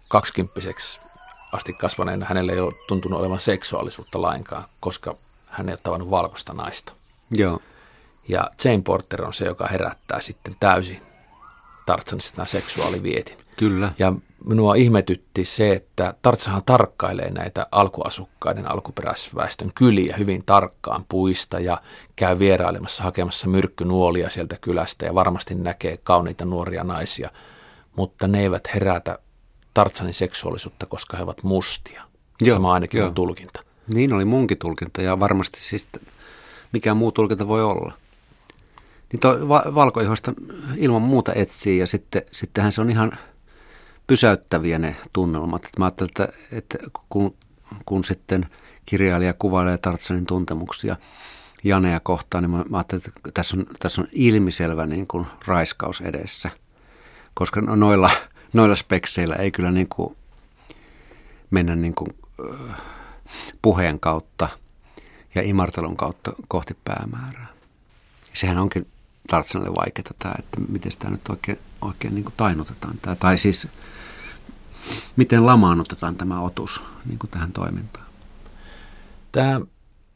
kaksikymppiseksi 0.08 1.00
asti 1.52 1.74
kasvaneena 1.74 2.26
hänelle 2.26 2.52
ei 2.52 2.60
ole 2.60 2.74
tuntunut 2.88 3.20
olevan 3.20 3.42
seksuaalisuutta 3.42 4.22
lainkaan, 4.22 4.64
koska 4.80 5.16
hän 5.50 5.70
ei 5.70 5.74
ole 5.74 5.80
tavannut 5.84 6.12
valkoista 6.12 6.54
naista. 6.54 6.92
Joo. 7.32 7.62
Ja 8.28 8.50
Jane 8.64 8.82
Porter 8.86 9.26
on 9.26 9.34
se, 9.34 9.46
joka 9.46 9.68
herättää 9.68 10.22
sitten 10.22 10.56
täysin 10.60 11.02
Tartsanissa 11.86 12.34
nämä 12.38 12.46
seksuaalivietin. 12.46 13.47
Kyllä. 13.58 13.92
Ja 14.00 14.14
minua 14.46 14.76
ihmetytti 14.76 15.46
se, 15.46 15.74
että 15.74 16.14
Tartsahan 16.22 16.62
tarkkailee 16.66 17.32
näitä 17.32 17.68
alkuasukkaiden 17.72 18.72
alkuperäisväestön 18.72 19.72
kyliä 19.76 20.16
hyvin 20.18 20.44
tarkkaan 20.46 21.06
puista 21.10 21.60
ja 21.60 21.82
käy 22.16 22.40
vierailemassa 22.40 23.04
hakemassa 23.04 23.48
myrkkynuolia 23.48 24.30
sieltä 24.30 24.58
kylästä 24.62 25.06
ja 25.06 25.16
varmasti 25.16 25.56
näkee 25.56 25.98
kauniita 25.98 26.46
nuoria 26.46 26.84
naisia, 26.84 27.30
mutta 27.96 28.28
ne 28.28 28.42
eivät 28.42 28.74
herätä 28.74 29.20
Tartsanin 29.74 30.14
seksuaalisuutta, 30.14 30.86
koska 30.86 31.18
he 31.18 31.24
ovat 31.24 31.44
mustia. 31.44 32.04
Joo, 32.42 32.56
Tämä 32.56 32.72
ainakin 32.72 32.98
joo. 32.98 33.08
on 33.08 33.14
tulkinta. 33.14 33.64
Niin 33.94 34.14
oli 34.14 34.26
munkin 34.26 34.58
tulkinta 34.58 35.02
ja 35.02 35.20
varmasti 35.20 35.60
siis 35.60 35.88
mikä 36.72 36.94
muu 36.94 37.12
tulkinta 37.12 37.48
voi 37.48 37.64
olla. 37.64 37.94
Niin 39.12 39.20
tuo 39.20 39.48
va- 39.48 39.64
valkoihoista 39.76 40.34
ilman 40.76 41.02
muuta 41.02 41.34
etsii 41.34 41.78
ja 41.78 41.88
sitten, 41.88 42.22
sittenhän 42.32 42.72
se 42.72 42.82
on 42.82 42.90
ihan– 42.90 43.12
pysäyttäviä 44.08 44.80
ne 44.80 44.96
tunnelmat. 45.14 45.70
Mä 45.80 45.86
ajattelin, 45.86 46.10
että, 46.10 46.28
että 46.52 46.78
kun, 47.10 47.36
kun 47.86 48.04
sitten 48.04 48.46
kirjailija 48.86 49.34
kuvailee 49.34 49.78
Tartsanin 49.78 50.26
tuntemuksia 50.26 50.96
Janea 51.64 52.00
kohtaan, 52.00 52.44
niin 52.44 52.52
mä, 52.52 52.64
ajattelin, 52.78 53.04
että 53.08 53.32
tässä 53.34 53.58
on, 53.58 53.66
tässä 53.80 54.02
on 54.02 54.08
ilmiselvä 54.12 54.86
niin 54.86 55.08
kuin 55.08 55.28
raiskaus 55.48 56.02
edessä. 56.02 56.50
Koska 57.34 57.62
no, 57.62 57.76
noilla, 57.76 58.12
noilla 58.54 58.76
spekseillä 58.76 59.36
ei 59.36 59.52
kyllä 59.52 59.72
niin 59.72 59.90
kuin 59.90 60.18
mennä 61.52 61.76
niin 61.76 61.96
kuin, 61.96 62.10
puheen 63.62 64.00
kautta 64.00 64.50
ja 65.36 65.42
imartelun 65.42 65.98
kautta 65.98 66.32
kohti 66.48 66.78
päämäärää. 66.84 67.48
Sehän 68.34 68.58
onkin 68.58 68.88
Tartsanille 69.28 69.76
vaikeaa 69.76 70.14
tämä, 70.20 70.36
että 70.40 70.60
miten 70.70 70.92
sitä 70.92 71.10
nyt 71.10 71.30
oikein, 71.30 71.60
oikein 71.82 72.16
niin 72.16 72.26
tainutetaan. 72.38 72.98
Tämä. 73.02 73.16
Tai 73.16 73.38
siis 73.38 73.68
miten 75.16 75.46
lamaannutetaan 75.46 76.16
tämä 76.16 76.42
otus 76.42 76.82
niin 77.06 77.20
kuin 77.20 77.32
tähän 77.32 77.52
toimintaan? 77.52 78.06
Tämä 79.32 79.62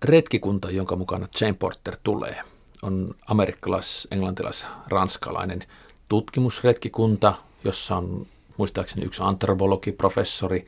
retkikunta, 0.03 0.72
jonka 0.72 0.96
mukana 0.96 1.27
Jane 1.41 1.53
Porter 1.53 1.98
tulee, 2.03 2.41
on 2.82 3.15
amerikkalais, 3.27 4.08
englantilais, 4.12 4.65
ranskalainen 4.88 5.63
tutkimusretkikunta, 6.10 7.34
jossa 7.63 7.98
on 7.98 8.27
muistaakseni 8.58 9.06
yksi 9.06 9.22
antropologiprofessori, 9.24 10.68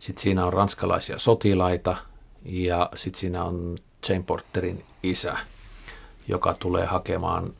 sitten 0.00 0.22
siinä 0.22 0.46
on 0.46 0.52
ranskalaisia 0.52 1.18
sotilaita 1.18 1.96
ja 2.44 2.90
sitten 2.94 3.20
siinä 3.20 3.44
on 3.44 3.78
Jane 4.08 4.24
Porterin 4.26 4.84
isä, 5.02 5.36
joka 6.28 6.54
tulee 6.54 6.86
hakemaan 6.86 7.52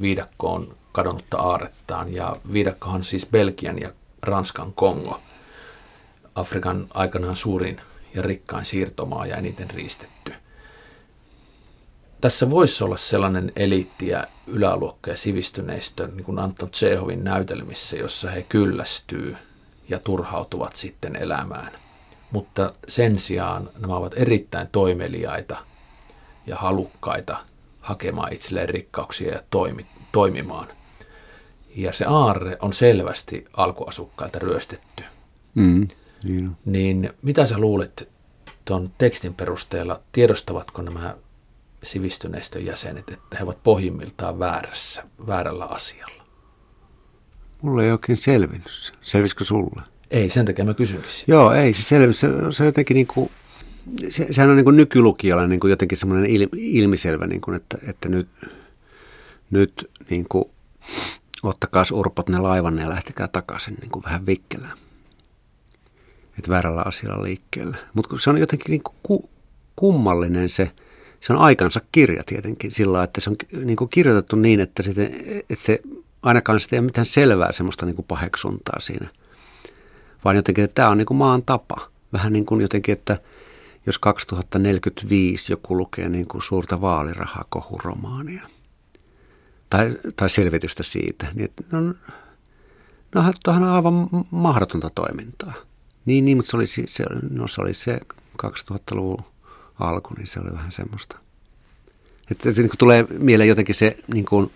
viidakkoon 0.00 0.76
kadonnutta 0.92 1.36
aarettaan. 1.36 2.12
Ja 2.12 2.36
viidakkohan 2.52 3.04
siis 3.04 3.26
Belgian 3.26 3.80
ja 3.80 3.92
Ranskan 4.22 4.72
Kongo. 4.72 5.20
Afrikan 6.34 6.86
aikanaan 6.94 7.36
suurin 7.36 7.80
ja 8.14 8.22
rikkain 8.22 8.64
siirtomaa 8.64 9.26
ja 9.26 9.36
eniten 9.36 9.70
riistetty. 9.70 10.32
Tässä 12.20 12.50
voisi 12.50 12.84
olla 12.84 12.96
sellainen 12.96 13.52
eliitti 13.56 14.08
ja 14.08 14.26
yläluokka 14.46 15.10
ja 15.10 15.16
sivistyneistö, 15.16 16.06
niin 16.06 16.24
kuin 16.24 16.38
Anton 16.38 16.70
Tsehovin 16.70 17.24
näytelmissä, 17.24 17.96
jossa 17.96 18.30
he 18.30 18.42
kyllästyy 18.42 19.36
ja 19.88 19.98
turhautuvat 19.98 20.76
sitten 20.76 21.16
elämään. 21.16 21.72
Mutta 22.30 22.72
sen 22.88 23.18
sijaan 23.18 23.68
nämä 23.78 23.96
ovat 23.96 24.12
erittäin 24.16 24.68
toimeliaita 24.72 25.56
ja 26.46 26.56
halukkaita 26.56 27.38
hakemaan 27.84 28.32
itselleen 28.32 28.68
rikkauksia 28.68 29.32
ja 29.32 29.42
toimi, 29.50 29.86
toimimaan. 30.12 30.68
Ja 31.76 31.92
se 31.92 32.04
aarre 32.08 32.56
on 32.60 32.72
selvästi 32.72 33.44
alkuasukkailta 33.56 34.38
ryöstetty. 34.38 35.04
Mm, 35.54 35.88
niin. 36.22 36.50
Niin 36.64 37.10
mitä 37.22 37.46
sä 37.46 37.58
luulet 37.58 38.08
tuon 38.64 38.90
tekstin 38.98 39.34
perusteella, 39.34 40.00
tiedostavatko 40.12 40.82
nämä 40.82 41.14
sivistyneistön 41.82 42.64
jäsenet, 42.64 43.10
että 43.10 43.36
he 43.38 43.44
ovat 43.44 43.62
pohjimmiltaan 43.62 44.38
väärässä, 44.38 45.04
väärällä 45.26 45.64
asialla? 45.64 46.24
Mulle 47.62 47.84
ei 47.84 47.92
oikein 47.92 48.16
selvinnyt. 48.16 48.92
Selvisikö 49.02 49.44
sulle? 49.44 49.82
Ei, 50.10 50.30
sen 50.30 50.46
takia 50.46 50.64
mä 50.64 50.74
kysynkin 50.74 51.10
sitä. 51.10 51.32
Joo, 51.32 51.52
ei 51.52 51.72
se 51.72 51.82
selvinnyt. 51.82 52.16
Se, 52.16 52.28
se 52.50 52.62
on 52.62 52.66
jotenkin 52.66 52.94
niin 52.94 53.06
kuin, 53.06 53.30
se, 54.08 54.26
sehän 54.30 54.50
on 54.50 54.56
niin 54.56 54.64
kuin 54.64 54.76
nykylukijalle 54.76 55.46
niin 55.46 55.60
kuin 55.60 55.70
jotenkin 55.70 55.98
semmoinen 55.98 56.30
il, 56.30 56.48
ilmiselvä, 56.56 57.26
niin 57.26 57.40
kuin, 57.40 57.54
että, 57.54 57.78
että 57.88 58.08
nyt, 58.08 58.28
nyt 59.50 59.90
niin 60.10 60.26
kuin, 60.28 60.44
ottakaa 61.42 61.84
urpot 61.92 62.28
ne 62.28 62.38
laivan 62.38 62.78
ja 62.78 62.88
lähtekää 62.88 63.28
takaisin 63.28 63.74
niin 63.80 63.90
kuin 63.90 64.04
vähän 64.04 64.26
vikkelään. 64.26 64.78
Että 66.38 66.50
väärällä 66.50 66.82
asialla 66.84 67.22
liikkeellä. 67.22 67.76
Mutta 67.94 68.18
se 68.18 68.30
on 68.30 68.38
jotenkin 68.38 68.70
niin 68.70 68.82
kuin 68.82 68.96
ku, 69.02 69.30
kummallinen 69.76 70.48
se, 70.48 70.70
se 71.20 71.32
on 71.32 71.38
aikansa 71.38 71.80
kirja 71.92 72.22
tietenkin 72.26 72.72
sillä 72.72 73.02
että 73.02 73.20
se 73.20 73.30
on 73.30 73.36
niin 73.64 73.76
kuin 73.76 73.90
kirjoitettu 73.90 74.36
niin, 74.36 74.60
että, 74.60 74.82
sitten, 74.82 75.14
että 75.50 75.64
se 75.64 75.80
ainakaan 76.22 76.60
sitä 76.60 76.76
ei 76.76 76.80
ole 76.80 76.86
mitään 76.86 77.06
selvää 77.06 77.52
semmoista 77.52 77.86
niin 77.86 77.96
kuin 77.96 78.06
paheksuntaa 78.06 78.80
siinä. 78.80 79.08
Vaan 80.24 80.36
jotenkin, 80.36 80.64
että 80.64 80.74
tämä 80.74 80.88
on 80.88 80.98
niin 80.98 81.06
kuin 81.06 81.18
maan 81.18 81.42
tapa. 81.42 81.88
Vähän 82.12 82.32
niin 82.32 82.46
kuin 82.46 82.60
jotenkin, 82.60 82.92
että 82.92 83.18
jos 83.86 83.98
2045 83.98 85.52
joku 85.52 85.78
lukee 85.78 86.08
niin 86.08 86.26
kuin 86.26 86.42
suurta 86.42 86.80
vaalirahakohuromaania 86.80 88.48
tai, 89.70 89.96
tai 90.16 90.30
selvitystä 90.30 90.82
siitä, 90.82 91.26
niin 91.34 91.44
että 91.44 91.64
no, 91.72 91.94
no 93.14 93.32
tuohan 93.44 93.62
on 93.62 93.68
aivan 93.68 94.08
mahdotonta 94.30 94.90
toimintaa. 94.94 95.52
Niin, 96.06 96.24
niin 96.24 96.36
mutta 96.36 96.50
se 96.50 96.56
oli, 96.56 96.66
se, 96.66 97.04
no, 97.30 97.48
se, 97.48 97.60
oli 97.60 97.74
se 97.74 98.00
2000-luvun 98.42 99.24
alku, 99.80 100.14
niin 100.14 100.26
se 100.26 100.40
oli 100.40 100.52
vähän 100.52 100.72
semmoista. 100.72 101.18
Että, 102.30 102.48
että 102.48 102.60
niin 102.60 102.70
kuin 102.70 102.78
tulee 102.78 103.06
mieleen 103.18 103.48
jotenkin 103.48 103.74
se, 103.74 103.98
niin 104.14 104.24
kuin, 104.24 104.50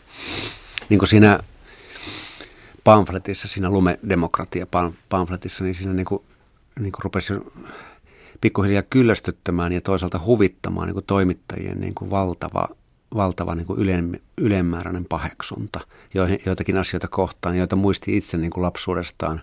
niin 0.89 0.99
kuin 0.99 1.09
siinä 1.09 1.41
pamfletissa, 2.85 3.49
siinä 3.49 3.71
lumedemokratia 3.71 4.67
pamfletissa, 5.09 5.65
niin 5.65 5.75
siinä 5.75 5.93
niin 5.93 6.07
kuin, 6.07 6.23
niin 6.79 6.93
kuin 6.93 7.05
rupesi 7.05 7.33
pikkuhiljaa 8.41 8.83
kyllästyttämään 8.83 9.73
ja 9.73 9.81
toisaalta 9.81 10.21
huvittamaan 10.27 10.87
niin 10.87 10.95
kuin 10.95 11.07
toimittajien 11.07 11.81
niin 11.81 11.95
kuin 11.95 12.11
valtava, 12.11 12.69
valtava 13.15 13.55
niin 13.55 13.67
kuin 13.67 13.79
ylen, 13.79 14.21
ylenmääräinen 14.37 15.05
paheksunta 15.05 15.81
joitakin 16.47 16.79
asioita 16.79 17.09
kohtaan, 17.09 17.57
joita 17.59 17.77
muisti 17.77 18.17
itse 18.17 18.37
niin 18.37 18.51
kuin 18.51 18.63
lapsuudestaan, 18.63 19.43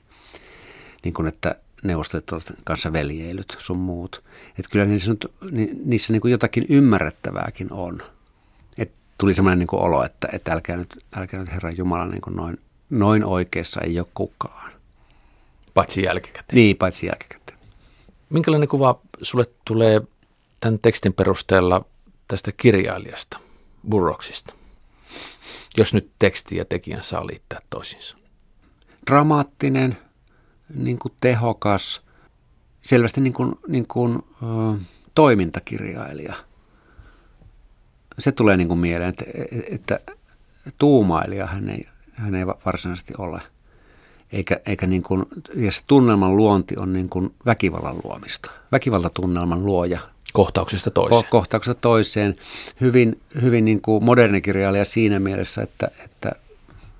niin 1.04 1.14
kuin 1.14 1.28
että 1.28 1.56
neuvostoliiton 1.84 2.42
kanssa 2.64 2.94
veljeilyt 2.94 3.58
sun 3.60 3.78
muut. 3.78 4.24
Että 4.50 4.72
kyllä 4.72 4.86
niissä, 4.86 5.12
niissä 5.86 6.14
niin 6.14 6.22
kuin 6.22 6.32
jotakin 6.32 6.66
ymmärrettävääkin 6.70 7.72
on. 7.72 8.02
Et 8.78 8.92
tuli 9.18 9.34
semmoinen 9.34 9.60
niin 9.60 9.68
kuin 9.68 9.82
olo, 9.82 10.04
että, 10.04 10.28
että 10.34 10.54
älkää, 10.54 10.78
nyt, 10.78 11.04
älkää 11.16 11.40
nyt 11.40 11.52
Herran 11.52 11.78
Jumala 11.78 12.06
niin 12.06 12.22
kuin 12.22 12.36
noin, 12.36 12.60
noin 12.90 13.26
oikeassa 13.26 13.82
ei 13.82 14.00
ole 14.00 14.08
kukaan. 14.14 14.72
Paitsi 15.74 16.04
jälkikäteen. 16.04 16.56
Niin, 16.56 16.78
paitsi 16.78 17.06
jälkikäteen. 17.06 17.45
Minkälainen 18.36 18.70
kuva 18.70 19.00
sulle 19.22 19.46
tulee 19.66 20.02
tämän 20.60 20.80
tekstin 20.80 21.14
perusteella 21.14 21.86
tästä 22.28 22.52
kirjailijasta, 22.52 23.40
Burroksista? 23.90 24.54
Jos 25.78 25.94
nyt 25.94 26.12
teksti 26.20 26.58
ja 26.58 26.66
tekijän 26.66 27.04
saa 27.04 27.28
liittää 27.28 27.60
toisiinsa. 27.70 28.18
Dramaattinen, 29.08 29.98
niin 30.74 31.00
kuin 31.00 31.14
tehokas, 31.20 32.02
selvästi 32.82 33.22
niin 33.22 33.34
kuin, 33.34 33.56
niin 33.68 33.88
kuin, 33.88 34.16
ö, 34.16 34.80
toimintakirjailija. 35.16 36.34
Se 38.20 38.32
tulee 38.32 38.58
niin 38.58 38.68
kuin 38.68 38.80
mieleen, 38.80 39.10
että, 39.10 39.26
että 39.72 40.00
tuumailija 40.78 41.46
hän 41.46 41.70
ei, 41.70 41.88
hän 42.14 42.36
ei 42.36 42.48
varsinaisesti 42.48 43.14
ole. 43.18 43.42
Eikä, 44.32 44.60
eikä 44.66 44.88
niin 44.88 45.04
kuin, 45.04 45.26
ja 45.56 45.72
se 45.72 45.82
tunnelman 45.88 46.38
luonti 46.38 46.76
on 46.78 46.94
niin 46.94 47.10
kuin 47.10 47.34
väkivallan 47.46 47.96
luomista. 48.04 48.52
Väkivaltatunnelman 48.72 49.66
luoja. 49.66 50.00
Kohtauksesta 50.34 50.92
toiseen. 50.92 51.24
Ko- 51.24 51.28
kohtauksesta 51.30 51.82
toiseen. 51.82 52.36
Hyvin, 52.82 53.22
hyvin 53.42 53.66
niin 53.66 53.82
kuin 53.82 54.04
moderni 54.04 54.42
kirjailija 54.42 54.86
siinä 54.86 55.20
mielessä, 55.20 55.62
että, 55.62 55.92
että 56.06 56.32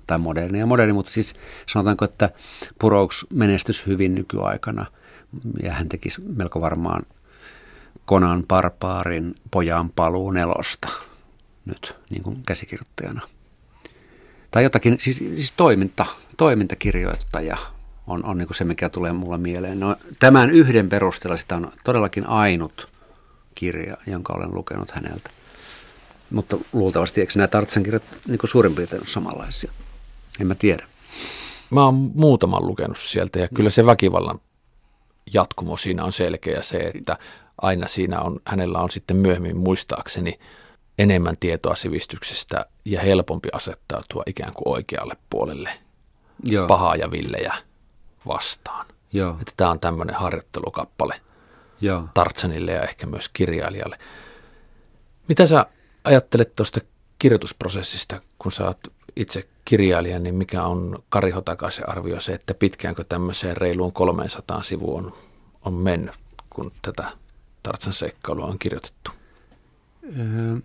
tai 0.06 0.18
moderni 0.18 0.58
ja 0.58 0.66
moderni, 0.66 0.92
mutta 0.92 1.12
siis 1.12 1.34
sanotaanko, 1.66 2.04
että 2.04 2.30
Purouks 2.78 3.26
menestys 3.32 3.86
hyvin 3.86 4.14
nykyaikana 4.14 4.86
ja 5.62 5.72
hän 5.72 5.88
tekisi 5.88 6.20
melko 6.20 6.60
varmaan 6.60 7.02
Konan 8.04 8.44
Parpaarin 8.48 9.34
pojan 9.50 9.90
paluu 9.90 10.30
nelosta 10.30 10.88
nyt 11.64 11.96
niin 12.10 12.22
kuin 12.22 12.42
käsikirjoittajana. 12.46 13.20
Tai 14.56 14.62
jotakin, 14.62 14.96
siis, 15.00 15.16
siis 15.16 15.52
toiminta, 15.56 16.06
toimintakirjoittaja 16.36 17.56
on, 18.06 18.24
on 18.24 18.38
niin 18.38 18.48
se, 18.54 18.64
mikä 18.64 18.88
tulee 18.88 19.12
mulla 19.12 19.38
mieleen. 19.38 19.80
No, 19.80 19.96
tämän 20.18 20.50
yhden 20.50 20.88
perusteella 20.88 21.36
sitä 21.36 21.56
on 21.56 21.72
todellakin 21.84 22.26
ainut 22.26 22.88
kirja, 23.54 23.96
jonka 24.06 24.32
olen 24.32 24.54
lukenut 24.54 24.90
häneltä. 24.90 25.30
Mutta 26.30 26.56
luultavasti, 26.72 27.20
eikö 27.20 27.32
nämä 27.36 27.48
Tartsan 27.48 27.82
kirjat 27.82 28.02
niin 28.28 28.38
suurin 28.44 28.74
piirtein 28.74 29.00
ole 29.00 29.08
samanlaisia? 29.08 29.72
En 30.40 30.46
mä 30.46 30.54
tiedä. 30.54 30.86
Mä 31.70 31.84
oon 31.84 31.94
muutaman 31.94 32.66
lukenut 32.66 32.98
sieltä 32.98 33.38
ja 33.38 33.48
kyllä 33.54 33.70
se 33.70 33.86
väkivallan 33.86 34.40
jatkumo 35.32 35.76
siinä 35.76 36.04
on 36.04 36.12
selkeä 36.12 36.62
se, 36.62 36.78
että 36.78 37.18
aina 37.62 37.88
siinä 37.88 38.20
on, 38.20 38.40
hänellä 38.44 38.78
on 38.78 38.90
sitten 38.90 39.16
myöhemmin 39.16 39.56
muistaakseni 39.56 40.38
enemmän 40.98 41.36
tietoa 41.40 41.74
sivistyksestä 41.74 42.66
ja 42.84 43.00
helpompi 43.00 43.48
asettautua 43.52 44.22
ikään 44.26 44.52
kuin 44.52 44.68
oikealle 44.68 45.16
puolelle 45.30 45.70
Joo. 46.44 46.66
pahaa 46.66 46.96
ja 46.96 47.10
villejä 47.10 47.54
vastaan. 48.26 48.86
Joo. 49.12 49.36
Että 49.40 49.52
tämä 49.56 49.70
on 49.70 49.80
tämmöinen 49.80 50.16
harjoittelukappale 50.16 51.20
Joo. 51.80 52.08
Tartsanille 52.14 52.72
ja 52.72 52.82
ehkä 52.82 53.06
myös 53.06 53.28
kirjailijalle. 53.28 53.98
Mitä 55.28 55.46
sä 55.46 55.66
ajattelet 56.04 56.56
tuosta 56.56 56.80
kirjoitusprosessista, 57.18 58.20
kun 58.38 58.52
sä 58.52 58.66
oot 58.66 58.92
itse 59.16 59.48
kirjailija, 59.64 60.18
niin 60.18 60.34
mikä 60.34 60.62
on 60.62 61.02
Kari 61.08 61.30
Hotakaisen 61.30 61.88
arvio 61.88 62.20
se, 62.20 62.32
että 62.32 62.54
pitkäänkö 62.54 63.04
tämmöiseen 63.08 63.56
reiluun 63.56 63.92
300 63.92 64.62
sivuun 64.62 65.06
on, 65.06 65.12
on 65.64 65.74
mennyt, 65.74 66.14
kun 66.50 66.72
tätä 66.82 67.04
Tartsan 67.62 67.92
seikkailua 67.92 68.46
on 68.46 68.58
kirjoitettu? 68.58 69.10
Öö, 70.18 70.56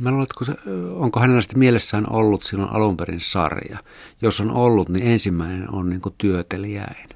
mä 0.00 0.10
luulen, 0.10 0.26
että 0.30 0.44
se, 0.44 0.70
onko 0.94 1.20
hänellä 1.20 1.42
sitten 1.42 1.58
mielessään 1.58 2.12
ollut 2.12 2.42
silloin 2.42 2.72
alun 2.72 2.96
perin 2.96 3.20
sarja. 3.20 3.78
Jos 4.22 4.40
on 4.40 4.50
ollut, 4.50 4.88
niin 4.88 5.06
ensimmäinen 5.06 5.74
on 5.74 5.90
niin 5.90 6.00
kuin 6.00 6.14
työtelijäin. 6.18 7.08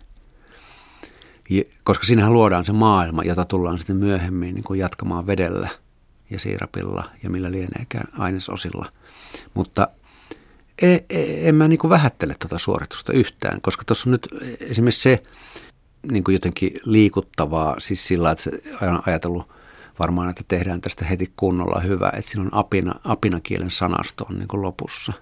Ja, 1.50 1.64
koska 1.84 2.04
siinähän 2.04 2.32
luodaan 2.32 2.64
se 2.64 2.72
maailma, 2.72 3.24
jota 3.24 3.44
tullaan 3.44 3.78
sitten 3.78 3.96
myöhemmin 3.96 4.54
niin 4.54 4.64
kuin 4.64 4.80
jatkamaan 4.80 5.26
vedellä 5.26 5.68
ja 6.30 6.38
siirapilla 6.38 7.04
ja 7.22 7.30
millä 7.30 7.50
lieneekään 7.50 8.08
ainesosilla. 8.18 8.86
Mutta 9.54 9.88
en, 10.82 11.00
en 11.10 11.54
mä 11.54 11.68
niin 11.68 11.78
kuin 11.78 11.90
vähättele 11.90 12.36
tuota 12.38 12.58
suoritusta 12.58 13.12
yhtään, 13.12 13.60
koska 13.60 13.84
tuossa 13.84 14.10
on 14.10 14.12
nyt 14.12 14.28
esimerkiksi 14.60 15.02
se 15.02 15.22
niin 16.10 16.24
kuin 16.24 16.32
jotenkin 16.32 16.72
liikuttavaa, 16.84 17.80
siis 17.80 18.08
sillä, 18.08 18.30
että 18.30 18.44
se 18.44 18.50
on 18.82 19.02
ajatellut 19.06 19.57
varmaan, 19.98 20.30
että 20.30 20.44
tehdään 20.48 20.80
tästä 20.80 21.04
heti 21.04 21.32
kunnolla 21.36 21.80
hyvä, 21.80 22.12
että 22.14 22.30
siinä 22.30 22.42
on 22.42 22.54
apina, 22.54 22.94
apinakielen 23.04 23.70
sanasto 23.70 24.26
on 24.30 24.38
niin 24.38 24.48
kuin 24.48 24.62
lopussa 24.62 25.12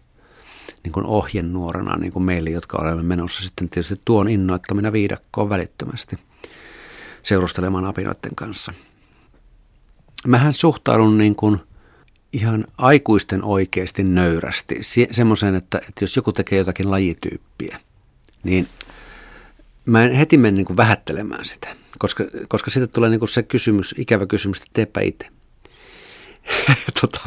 niin 0.85 0.93
kuin 0.93 1.07
ohjenuorana 1.07 1.97
niin 1.97 2.13
kuin 2.13 2.23
meille, 2.23 2.51
jotka 2.51 2.79
olemme 2.81 3.03
menossa 3.03 3.43
sitten 3.43 3.69
tietysti 3.69 4.01
tuon 4.05 4.29
innoittamina 4.29 4.93
viidakkoon 4.93 5.49
välittömästi 5.49 6.19
seurustelemaan 7.23 7.85
apinoiden 7.85 8.35
kanssa. 8.35 8.73
Mähän 10.27 10.53
suhtaudun 10.53 11.19
niin 11.19 11.37
kuin– 11.37 11.59
ihan 12.37 12.65
aikuisten 12.79 13.45
oikeasti 13.45 14.03
nöyrästi. 14.03 14.79
Se, 14.81 15.09
semmoisen, 15.11 15.55
että, 15.55 15.79
että 15.79 16.05
jos 16.05 16.17
joku 16.17 16.33
tekee 16.33 16.59
jotakin 16.59 16.91
lajityyppiä, 16.91 17.81
niin 18.45 18.69
mä 19.87 20.05
en 20.05 20.13
heti 20.13 20.39
mene 20.39 20.57
niin 20.57 20.67
kuin 20.67 20.77
vähättelemään 20.77 21.45
sitä, 21.45 21.69
koska, 21.99 22.25
koska 22.49 22.71
siitä 22.71 22.87
tulee 22.87 23.11
niin 23.11 23.29
se 23.29 23.43
kysymys, 23.43 23.95
ikävä 23.99 24.27
kysymys, 24.27 24.59
että 24.59 24.71
teepä 24.73 25.01
itse. 25.01 25.27
tota, 27.01 27.21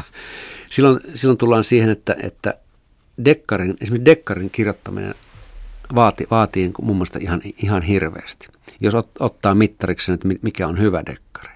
silloin, 0.70 1.00
silloin 1.16 1.38
tullaan 1.38 1.64
siihen, 1.64 1.90
että, 1.90 2.16
että 2.24 2.54
dekkarin, 3.26 3.78
esimerkiksi 3.82 4.06
dekkarin 4.06 4.50
kirjoittaminen 4.50 5.16
vaati, 5.96 6.28
vaatii 6.32 6.64
niin 6.64 6.74
muun 6.82 6.98
muassa 6.98 7.20
ihan, 7.22 7.42
ihan 7.58 7.82
hirveästi. 7.82 8.48
Jos 8.82 8.96
ot, 8.96 9.10
ottaa 9.20 9.56
mittariksi 9.56 10.12
että 10.12 10.28
mikä 10.42 10.68
on 10.68 10.80
hyvä 10.80 11.04
dekkari. 11.06 11.54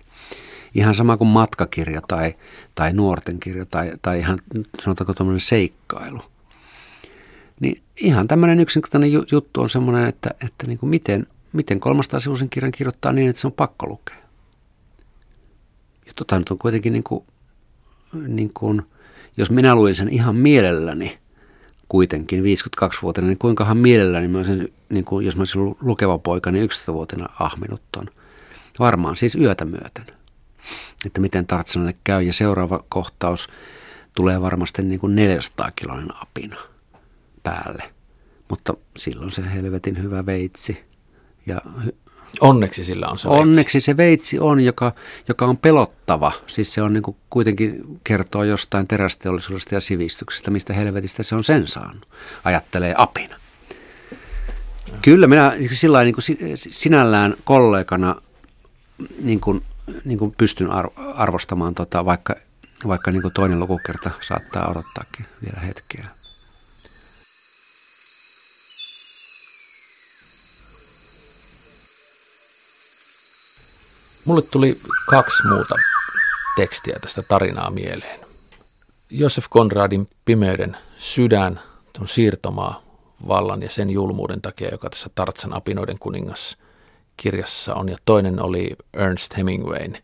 Ihan 0.76 0.96
sama 0.96 1.18
kuin 1.18 1.28
matkakirja 1.28 2.02
tai, 2.08 2.36
tai 2.76 2.94
nuorten 2.94 3.40
kirja 3.40 3.66
tai, 3.66 3.92
tai 4.02 4.20
ihan 4.20 4.40
sanotaanko 4.84 5.14
tuommoinen 5.14 5.42
seikkailu. 5.42 6.22
Niin 7.60 7.84
ihan 8.02 8.28
tämmöinen 8.28 8.60
yksinkertainen 8.60 9.12
juttu 9.32 9.62
on 9.62 9.70
semmoinen, 9.70 10.06
että, 10.06 10.30
että 10.46 10.68
niin 10.68 10.78
kuin 10.78 10.90
miten, 10.90 11.28
miten 11.54 11.80
300 11.80 12.20
sivuisen 12.20 12.50
kirjan 12.50 12.72
kirjoittaa 12.72 13.12
niin, 13.12 13.30
että 13.30 13.42
se 13.42 13.48
on 13.48 13.54
pakko 13.54 13.88
lukea. 13.88 14.18
Ja 16.06 16.12
tota 16.16 16.40
nyt 16.40 16.50
on 16.50 16.58
kuitenkin 16.58 16.94
niin 16.94 17.04
kuin, 17.04 17.26
niin 18.28 18.52
kuin, 18.54 18.82
jos 19.38 19.52
minä 19.52 19.76
luin 19.76 19.96
sen 19.96 20.10
ihan 20.10 20.36
mielelläni, 20.36 21.20
kuitenkin 21.90 22.44
52-vuotiaana, 22.44 23.28
niin 23.28 23.38
kuinkahan 23.38 23.78
mielelläni 23.78 24.28
mä 24.28 24.44
sen, 24.44 24.70
niin 24.90 25.06
kuin, 25.06 25.26
jos 25.26 25.36
mä 25.36 25.42
olisin 25.42 25.76
lukeva 25.82 26.18
poika, 26.18 26.52
niin 26.52 26.70
11-vuotiaana 26.70 27.34
ahminut 27.40 27.82
ton. 27.92 28.10
Varmaan 28.80 29.16
siis 29.16 29.36
yötä 29.36 29.66
myöten, 29.66 30.06
että 31.06 31.22
miten 31.22 31.48
Tartsanalle 31.48 31.96
käy. 32.04 32.24
Ja 32.24 32.34
seuraava 32.34 32.84
kohtaus 32.90 33.48
tulee 34.16 34.42
varmasti 34.42 34.82
niin 34.82 35.00
kuin 35.00 35.16
400 35.16 35.72
kiloinen 35.76 36.16
apina 36.22 36.58
päälle. 37.44 37.84
Mutta 38.50 38.74
silloin 38.98 39.32
se 39.32 39.54
helvetin 39.54 40.04
hyvä 40.04 40.26
veitsi 40.26 40.93
ja 41.46 41.62
Onneksi 42.42 42.86
sillä 42.86 43.08
on 43.08 43.20
se 43.20 43.30
veitsi. 43.30 43.42
Onneksi 43.42 43.80
se 43.80 43.98
veitsi 43.98 44.40
on, 44.40 44.60
joka, 44.60 44.92
joka 45.28 45.46
on 45.46 45.58
pelottava. 45.58 46.32
Siis 46.48 46.74
se 46.74 46.82
on 46.82 46.94
niin 46.94 47.04
kuin 47.04 47.18
kuitenkin 47.30 48.00
kertoo 48.04 48.44
jostain 48.44 48.88
terästeollisuudesta 48.88 49.76
ja 49.76 49.82
sivistyksestä, 49.82 50.52
mistä 50.52 50.74
helvetistä 50.74 51.24
se 51.24 51.36
on 51.36 51.44
sen 51.44 51.68
saanut, 51.68 52.08
ajattelee 52.44 52.96
apina. 52.98 53.36
Kyllä 55.02 55.28
minä 55.28 55.54
sillä 55.72 56.04
niin 56.04 56.16
kuin 56.16 56.56
sinällään 56.56 57.34
kollegana 57.44 58.16
niin 59.22 59.40
kuin, 59.40 59.62
niin 60.06 60.20
kuin 60.20 60.34
pystyn 60.38 60.70
arvostamaan, 61.16 61.76
tota, 61.76 62.06
vaikka, 62.06 62.36
vaikka 62.88 63.12
niin 63.12 63.22
kuin 63.22 63.34
toinen 63.34 63.60
lukukerta 63.60 64.10
saattaa 64.22 64.72
odottaakin 64.72 65.26
vielä 65.46 65.60
hetkeä. 65.60 66.23
Mulle 74.26 74.42
tuli 74.52 74.76
kaksi 75.10 75.48
muuta 75.48 75.76
tekstiä 76.56 76.98
tästä 77.02 77.22
tarinaa 77.22 77.72
mieleen. 77.72 78.20
Josef 79.10 79.46
Konradin 79.50 80.08
Pimeyden 80.26 80.78
sydän, 80.98 81.60
tuon 81.94 82.08
siirtomaa 82.08 82.84
vallan 83.28 83.62
ja 83.62 83.70
sen 83.70 83.90
julmuuden 83.90 84.42
takia, 84.42 84.70
joka 84.72 84.90
tässä 84.90 85.10
Tartsan 85.16 85.54
apinoiden 85.54 86.00
kuningas 86.00 86.58
kirjassa 87.18 87.76
on. 87.76 87.90
Ja 87.90 87.98
toinen 88.06 88.42
oli 88.42 88.76
Ernst 88.94 89.38
Hemingwayn 89.38 89.98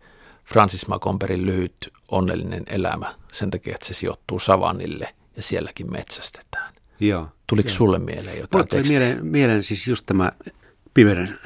Francis 0.45 0.87
Macomberin 0.87 1.45
lyhyt 1.45 1.75
onnellinen 2.11 2.63
elämä 2.67 3.15
sen 3.31 3.51
takia, 3.51 3.75
että 3.75 3.87
se 3.87 3.93
sijoittuu 3.93 4.39
savannille 4.39 5.15
ja 5.35 5.43
sielläkin 5.43 5.91
metsästetään. 5.91 6.73
Joo. 6.99 7.27
Tuliko 7.47 7.69
joo. 7.69 7.75
sulle 7.77 7.99
mieleen 7.99 8.39
jotain 8.39 8.59
Mulle 8.59 8.83
tuli 8.83 8.83
mieleen, 8.89 9.25
mieleen 9.25 9.63
siis 9.63 9.87
just 9.87 10.05
tämä 10.05 10.31
pimeyden, 10.93 11.39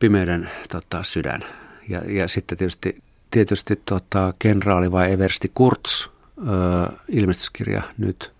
pimeyden 0.00 0.50
tota, 0.68 1.02
sydän 1.02 1.44
ja, 1.88 2.00
ja 2.08 2.28
sitten 2.28 2.58
tietysti, 2.58 3.02
tietysti 3.30 3.82
tota, 3.84 4.34
kenraali 4.38 4.92
vai 4.92 5.12
Eversti 5.12 5.50
Kurtz 5.54 6.08
öö, 6.38 6.96
ilmestyskirja 7.08 7.82
nyt. 7.98 8.32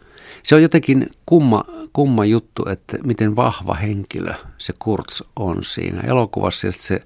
Se 0.43 0.55
on 0.55 0.63
jotenkin 0.63 1.11
kumma, 1.27 1.65
kumma 1.93 2.25
juttu, 2.25 2.69
että 2.69 2.99
miten 3.05 3.37
vahva 3.37 3.75
henkilö 3.75 4.35
se 4.59 4.75
Kurtz 4.79 5.21
on 5.37 5.63
siinä 5.63 6.01
elokuvassa. 6.01 6.67
Ja 6.67 6.73
se, 6.73 7.03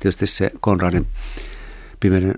tietysti 0.00 0.26
se 0.26 0.50
Konradin 0.60 1.06
pimeyden 2.00 2.34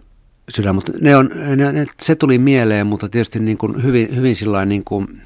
sydän, 0.49 0.75
mutta 0.75 0.93
ne 1.01 1.17
on, 1.17 1.31
ne, 1.57 1.73
ne, 1.73 1.87
se 2.03 2.15
tuli 2.15 2.39
mieleen, 2.39 2.87
mutta 2.87 3.09
tietysti 3.09 3.39
niin 3.39 3.59
kuin 3.59 3.83
hyvin, 3.83 4.17
hyvin 4.17 4.37
sillä 4.37 4.65
niin 4.65 4.85
kuin, 4.85 5.23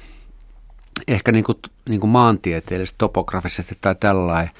ehkä 1.07 1.31
niin 1.31 1.43
kuin, 1.43 1.57
niin 1.89 1.99
kuin 1.99 2.09
maantieteellisesti, 2.09 2.97
topografisesti 2.97 3.77
tai 3.81 3.95
tällainen, 3.95 4.53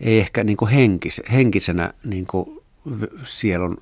ei 0.00 0.18
ehkä 0.18 0.44
niin 0.44 0.56
kuin 0.56 0.70
henkis, 0.70 1.22
henkisenä 1.32 1.92
niin 2.04 2.26
kuin 2.26 2.59
sielun, 3.24 3.76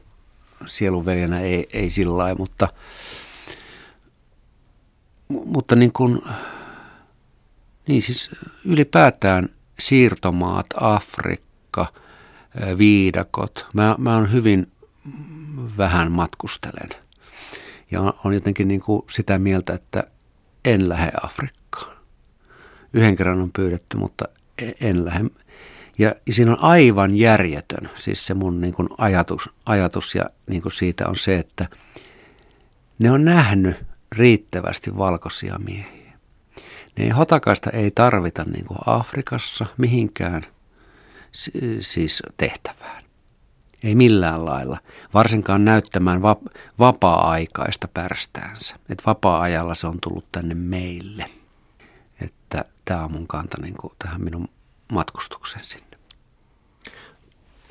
sielun 0.67 1.07
veljenä 1.07 1.41
ei, 1.41 1.67
ei 1.73 1.91
sillä 1.91 2.17
lailla, 2.17 2.39
mutta, 2.39 2.69
mutta 5.29 5.77
niin 5.77 5.93
kuin, 5.93 6.23
niin 7.89 8.03
siis 8.03 8.31
ylipäätään 8.65 9.49
siirtomaat, 9.79 10.67
Afrikka, 10.81 11.93
viidakot. 12.79 13.67
Mä, 13.73 13.95
mä 13.99 14.15
oon 14.15 14.33
hyvin 14.33 14.73
vähän 15.77 16.13
matkustelen. 16.13 16.89
Ja 17.91 18.01
on, 18.01 18.13
on 18.25 18.35
jotenkin 18.35 18.69
niin 18.69 18.81
kuin 18.81 19.03
sitä 19.11 19.39
mieltä, 19.39 19.75
että 19.75 20.05
en 20.65 20.89
lähde 20.89 21.13
Afrikkaan. 21.23 21.97
Yhden 22.93 23.17
kerran 23.17 23.41
on 23.41 23.51
pyydetty, 23.53 23.97
mutta 23.97 24.25
e, 24.59 24.71
en 24.81 25.05
lähde. 25.05 25.31
Ja 25.99 26.15
siinä 26.31 26.53
on 26.53 26.61
aivan 26.61 27.17
järjetön, 27.17 27.91
siis 27.95 28.27
se 28.27 28.35
mun 28.35 28.61
niin 28.61 28.75
kuin 28.75 28.89
ajatus, 28.99 29.51
ajatus 29.67 30.15
ja 30.15 30.25
niin 30.47 30.63
kuin 30.63 30.73
siitä 30.73 31.09
on 31.09 31.17
se, 31.17 31.39
että 31.39 31.69
ne 32.99 33.11
on 33.11 33.25
nähnyt 33.25 33.85
riittävästi 34.13 34.97
valkoisia 34.99 35.59
miehiä. 35.59 36.13
Ne 36.99 37.09
hotakaista 37.09 37.71
ei 37.71 37.91
tarvita 37.91 38.45
niin 38.45 38.65
kuin 38.65 38.79
Afrikassa 38.87 39.67
mihinkään 39.77 40.47
siis 41.81 42.23
tehtävään. 42.37 43.05
Ei 43.83 43.95
millään 43.95 44.45
lailla, 44.45 44.79
varsinkaan 45.15 45.65
näyttämään 45.65 46.23
vapaa-aikaista 46.79 47.89
pärstäänsä. 47.95 48.77
Että 48.89 49.05
vapaa-ajalla 49.07 49.75
se 49.75 49.87
on 49.87 49.99
tullut 50.01 50.33
tänne 50.33 50.55
meille. 50.55 51.25
Että 52.21 52.65
tämä 52.85 53.05
on 53.05 53.13
mun 53.13 53.27
kanta 53.27 53.63
niin 53.63 53.75
kuin 53.77 53.93
tähän 53.99 54.25
minun 54.25 54.49
matkustuksen 54.93 55.65
sinne. 55.65 55.88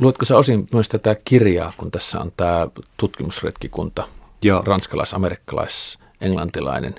Luetko 0.01 0.25
sä 0.25 0.37
osin 0.37 0.67
myös 0.73 0.89
tätä 0.89 1.15
kirjaa, 1.25 1.73
kun 1.77 1.91
tässä 1.91 2.19
on 2.19 2.31
tämä 2.37 2.67
tutkimusretkikunta, 2.97 4.07
Joo. 4.41 4.61
ranskalais-amerikkalais, 4.61 5.99
englantilainen 6.21 6.95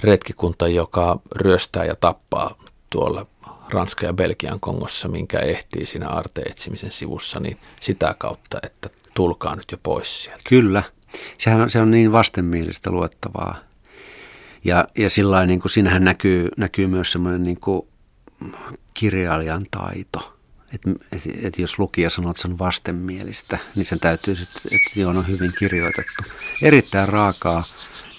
retkikunta, 0.00 0.68
joka 0.68 1.20
ryöstää 1.36 1.84
ja 1.84 1.96
tappaa 1.96 2.54
tuolla 2.90 3.26
Ranska 3.68 4.06
ja 4.06 4.12
Belgian 4.12 4.60
Kongossa, 4.60 5.08
minkä 5.08 5.38
ehtii 5.38 5.86
siinä 5.86 6.08
arteetsimisen 6.08 6.92
sivussa, 6.92 7.40
niin 7.40 7.58
sitä 7.80 8.14
kautta, 8.18 8.58
että 8.62 8.90
tulkaa 9.14 9.56
nyt 9.56 9.72
jo 9.72 9.78
pois 9.82 10.22
sieltä. 10.22 10.42
Kyllä. 10.48 10.82
Sehän 11.38 11.60
on, 11.60 11.70
se 11.70 11.80
on 11.80 11.90
niin 11.90 12.12
vastenmielistä 12.12 12.90
luettavaa. 12.90 13.56
Ja, 14.64 14.84
ja 14.98 15.10
sillä 15.10 15.46
niin 15.46 15.60
kuin 15.60 15.70
siinähän 15.70 16.04
näkyy, 16.04 16.48
näkyy 16.56 16.86
myös 16.86 17.12
semmoinen 17.12 17.42
niin 17.42 17.60
kuin 17.60 17.88
kirjailijan 18.94 19.66
taito– 19.70 20.32
että 20.74 20.90
et, 21.12 21.22
et 21.44 21.58
jos 21.58 21.78
lukija 21.78 22.10
sanoo, 22.10 22.30
että 22.30 22.42
se 22.42 22.48
on 22.48 22.58
vastenmielistä, 22.58 23.58
niin 23.74 23.84
sen 23.84 24.00
täytyy 24.00 24.34
sitten, 24.34 24.62
että 24.64 25.00
joo, 25.00 25.10
on 25.10 25.28
hyvin 25.28 25.52
kirjoitettu. 25.58 26.22
Erittäin 26.62 27.08
raakaa, 27.08 27.64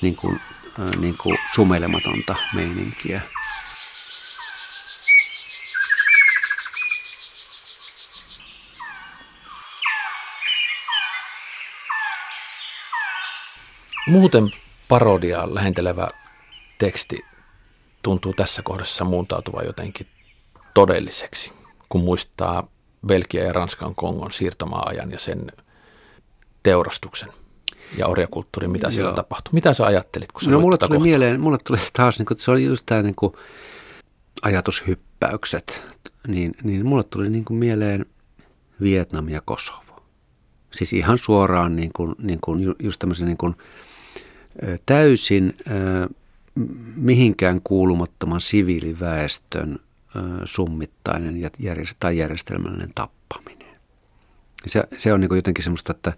niin 0.02 0.16
kuin, 0.16 0.42
niin 0.98 1.18
kuin 1.18 1.38
sumeilematonta 1.54 2.36
meininkiä. 2.54 3.22
Muuten 14.08 14.52
parodiaa 14.88 15.56
lähentelevä 15.56 16.08
teksti 16.78 17.26
tuntuu 18.04 18.34
tässä 18.34 18.62
kohdassa 18.62 19.06
muuntautuva 19.06 19.62
jotenkin 19.62 20.08
todelliseksi 20.74 21.61
kun 21.92 22.02
muistaa 22.02 22.68
Belgia 23.08 23.44
ja 23.44 23.54
Ranskan 23.54 23.96
Kongon 23.96 24.32
siirtomaa-ajan 24.32 25.12
ja 25.12 25.20
sen 25.20 25.52
teurastuksen 26.64 27.30
ja 27.98 28.08
orjakulttuurin, 28.08 28.72
mitä 28.72 28.86
Joo. 28.86 28.92
siellä 28.92 29.14
tapahtui. 29.14 29.54
Mitä 29.54 29.74
sä 29.74 29.86
ajattelit, 29.86 30.32
kun 30.32 30.42
sä 30.42 30.52
No 30.52 30.60
mulle 30.60 30.78
tuli 30.78 30.90
kohtaa? 30.90 31.04
mieleen, 31.04 31.42
mulle 31.42 31.58
tuli 31.66 31.80
taas, 31.94 32.20
niin 32.20 32.26
kuin, 32.26 32.40
se 32.40 32.52
oli 32.52 32.66
just 32.66 32.86
tämä 32.86 33.02
niin 33.02 33.16
kuin, 33.16 33.34
ajatushyppäykset, 34.42 35.82
niin, 36.28 36.56
niin 36.64 36.86
mulle 36.86 37.04
tuli 37.04 37.30
niin 37.30 37.46
kuin, 37.46 37.58
mieleen 37.58 38.06
Vietnam 38.82 39.30
ja 39.30 39.42
Kosovo. 39.42 40.04
Siis 40.72 40.94
ihan 40.94 41.18
suoraan 41.18 41.76
niin 41.76 41.92
kuin, 41.96 42.16
niin 42.18 42.40
kuin, 42.42 42.76
just 42.80 43.00
tämmöisen 43.00 43.28
niin 43.28 43.38
kuin, 43.38 43.56
täysin 44.86 45.58
mihinkään 46.96 47.62
kuulumattoman 47.64 48.42
siviiliväestön 48.42 49.80
summittainen 50.46 51.38
ja 51.38 51.50
tai 52.00 52.18
järjestelmällinen 52.18 52.90
tappaminen. 52.96 53.76
Se, 54.66 54.84
se 54.98 55.14
on 55.14 55.22
niin 55.22 55.36
jotenkin 55.36 55.64
semmoista, 55.64 55.92
että 55.92 56.14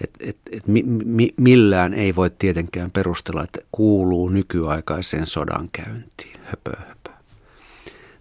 et, 0.00 0.10
et, 0.20 0.36
et 0.52 0.66
mi, 0.66 0.82
mi, 1.04 1.34
millään 1.36 1.94
ei 1.94 2.16
voi 2.16 2.30
tietenkään 2.30 2.90
perustella, 2.90 3.44
että 3.44 3.58
kuuluu 3.72 4.28
nykyaikaiseen 4.28 5.26
sodankäyntiin. 5.26 6.40
Höpö, 6.44 6.72
höpö. 6.88 7.10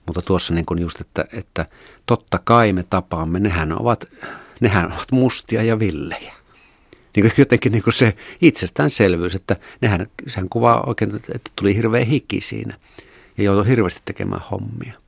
Mutta 0.06 0.22
tuossa 0.22 0.54
niin 0.54 0.66
just, 0.80 1.02
että, 1.02 1.26
että 1.34 1.66
totta 2.06 2.40
kai 2.44 2.74
me 2.74 2.84
tapaamme, 2.84 3.40
nehän 3.40 3.82
ovat, 3.82 4.06
nehän 4.62 4.94
ovat 4.94 5.12
mustia 5.12 5.64
ja 5.64 5.80
villejä. 5.80 6.34
Niin 7.16 7.24
kuin 7.24 7.34
jotenkin 7.38 7.72
niin 7.72 7.84
kuin 7.84 7.94
se 7.94 8.16
itsestäänselvyys, 8.42 9.36
että 9.36 9.56
nehän, 9.82 10.08
sehän 10.28 10.50
kuvaa 10.50 10.84
oikein, 10.88 11.16
että 11.16 11.52
tuli 11.56 11.76
hirveä 11.76 12.06
hiki 12.06 12.42
siinä 12.42 12.76
ja 13.38 13.44
joutui 13.44 13.68
hirveästi 13.68 14.02
tekemään 14.06 14.42
hommia. 14.52 15.01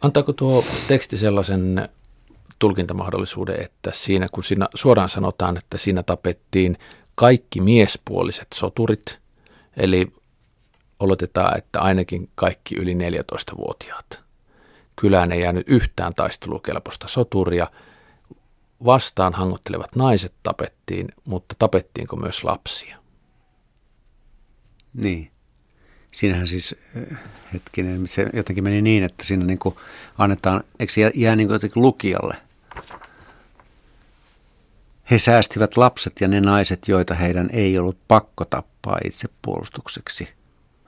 Antaako 0.00 0.32
tuo 0.32 0.64
teksti 0.88 1.16
sellaisen 1.16 1.88
tulkintamahdollisuuden, 2.58 3.62
että 3.62 3.90
siinä 3.94 4.26
kun 4.32 4.44
siinä 4.44 4.68
suoraan 4.74 5.08
sanotaan, 5.08 5.56
että 5.56 5.78
siinä 5.78 6.02
tapettiin 6.02 6.78
kaikki 7.14 7.60
miespuoliset 7.60 8.46
soturit, 8.54 9.18
eli 9.76 10.12
oletetaan, 11.00 11.58
että 11.58 11.80
ainakin 11.80 12.30
kaikki 12.34 12.76
yli 12.76 12.94
14-vuotiaat. 12.94 14.22
Kylään 14.96 15.32
ei 15.32 15.40
jäänyt 15.40 15.68
yhtään 15.68 16.12
taistelukelpoista 16.16 17.08
soturia. 17.08 17.66
Vastaan 18.84 19.32
hangottelevat 19.34 19.96
naiset 19.96 20.34
tapettiin, 20.42 21.08
mutta 21.24 21.54
tapettiinko 21.58 22.16
myös 22.16 22.44
lapsia? 22.44 22.98
Niin. 24.94 25.30
Siinähän 26.12 26.46
siis, 26.46 26.76
äh, 26.96 27.18
hetkinen, 27.52 28.06
se 28.06 28.26
jotenkin 28.32 28.64
meni 28.64 28.82
niin, 28.82 29.04
että 29.04 29.24
siinä 29.24 29.44
niin 29.44 29.58
kuin 29.58 29.74
annetaan, 30.18 30.64
eikö 30.78 30.92
se 30.92 31.12
jää 31.14 31.36
niin 31.36 31.48
kuin 31.48 31.54
jotenkin 31.54 31.82
lukijalle? 31.82 32.36
He 35.10 35.18
säästivät 35.18 35.76
lapset 35.76 36.12
ja 36.20 36.28
ne 36.28 36.40
naiset, 36.40 36.88
joita 36.88 37.14
heidän 37.14 37.50
ei 37.52 37.78
ollut 37.78 37.98
pakko 38.08 38.44
tappaa 38.44 38.98
itsepuolustukseksi. 39.04 40.28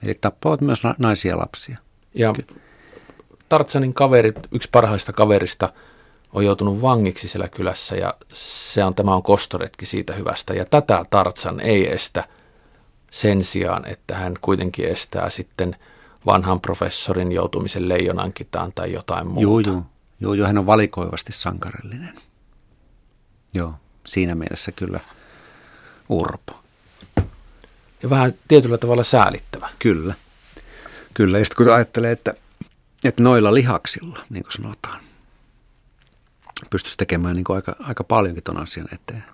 Eli 0.02 0.14
tappavat 0.20 0.60
myös 0.60 0.82
naisia 0.98 1.32
ja 1.32 1.38
lapsia. 1.38 1.78
Ja 2.14 2.34
Tartsanin 3.48 3.94
kaveri, 3.94 4.32
yksi 4.52 4.68
parhaista 4.72 5.12
kaverista, 5.12 5.72
on 6.32 6.44
joutunut 6.44 6.82
vangiksi 6.82 7.28
siellä 7.28 7.48
kylässä 7.48 7.96
ja 7.96 8.14
se 8.32 8.84
on, 8.84 8.94
tämä 8.94 9.14
on 9.14 9.22
kostoretki 9.22 9.86
siitä 9.86 10.12
hyvästä. 10.12 10.54
Ja 10.54 10.64
tätä 10.64 11.04
Tartsan 11.10 11.60
ei 11.60 11.92
estä 11.92 12.24
sen 13.10 13.44
sijaan, 13.44 13.86
että 13.86 14.14
hän 14.16 14.34
kuitenkin 14.40 14.88
estää 14.88 15.30
sitten 15.30 15.76
vanhan 16.26 16.60
professorin 16.60 17.32
joutumisen 17.32 17.88
leijonankitaan 17.88 18.72
tai 18.74 18.92
jotain 18.92 19.26
muuta. 19.26 19.70
Joo, 19.70 19.76
joo. 19.76 19.86
Joo, 20.20 20.34
joo, 20.34 20.46
hän 20.46 20.58
on 20.58 20.66
valikoivasti 20.66 21.32
sankarillinen. 21.32 22.14
Joo, 23.54 23.74
siinä 24.06 24.34
mielessä 24.34 24.72
kyllä 24.72 25.00
urpo. 26.08 26.60
Ja 28.02 28.10
vähän 28.10 28.34
tietyllä 28.48 28.78
tavalla 28.78 29.02
säälittävä. 29.02 29.68
Kyllä. 29.78 30.14
Kyllä, 31.14 31.38
ja 31.38 31.44
sitten 31.44 31.64
kun 31.66 31.74
ajattelee, 31.74 32.12
että, 32.12 32.34
että 33.04 33.22
noilla 33.22 33.54
lihaksilla, 33.54 34.18
niin 34.30 34.42
kuin 34.42 34.52
sanotaan, 34.52 35.00
pystyisi 36.70 36.96
tekemään 36.96 37.36
niin 37.36 37.44
kuin 37.44 37.56
aika, 37.56 37.76
aika 37.80 38.04
paljonkin 38.04 38.44
tuon 38.44 38.58
asian 38.58 38.88
eteen. 38.92 39.24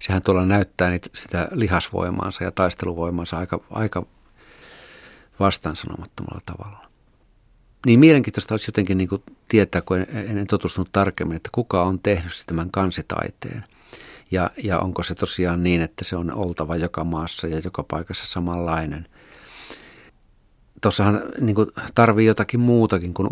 Sehän 0.00 0.22
tuolla 0.22 0.46
näyttää 0.46 0.90
niitä, 0.90 1.08
sitä 1.14 1.48
lihasvoimaansa 1.50 2.44
ja 2.44 2.50
taisteluvoimaansa 2.50 3.38
aika, 3.38 3.60
aika 3.70 4.06
vastaansanomattomalla 5.40 6.40
tavalla. 6.46 6.90
Niin 7.86 8.00
mielenkiintoista 8.00 8.54
olisi 8.54 8.68
jotenkin 8.68 8.98
niin 8.98 9.08
kuin 9.08 9.22
tietää, 9.48 9.80
kun 9.80 9.96
en, 9.96 10.38
en 10.38 10.46
tutustunut 10.46 10.92
tarkemmin, 10.92 11.36
että 11.36 11.48
kuka 11.52 11.82
on 11.82 11.98
tehnyt 11.98 12.32
tämän 12.46 12.70
kansitaiteen. 12.70 13.64
Ja, 14.30 14.50
ja 14.62 14.78
onko 14.78 15.02
se 15.02 15.14
tosiaan 15.14 15.62
niin, 15.62 15.80
että 15.80 16.04
se 16.04 16.16
on 16.16 16.32
oltava 16.32 16.76
joka 16.76 17.04
maassa 17.04 17.46
ja 17.46 17.60
joka 17.64 17.82
paikassa 17.82 18.26
samanlainen. 18.26 19.06
Tuossahan 20.80 21.22
niin 21.40 21.54
kuin, 21.54 21.68
tarvii 21.94 22.26
jotakin 22.26 22.60
muutakin 22.60 23.14
kuin, 23.14 23.28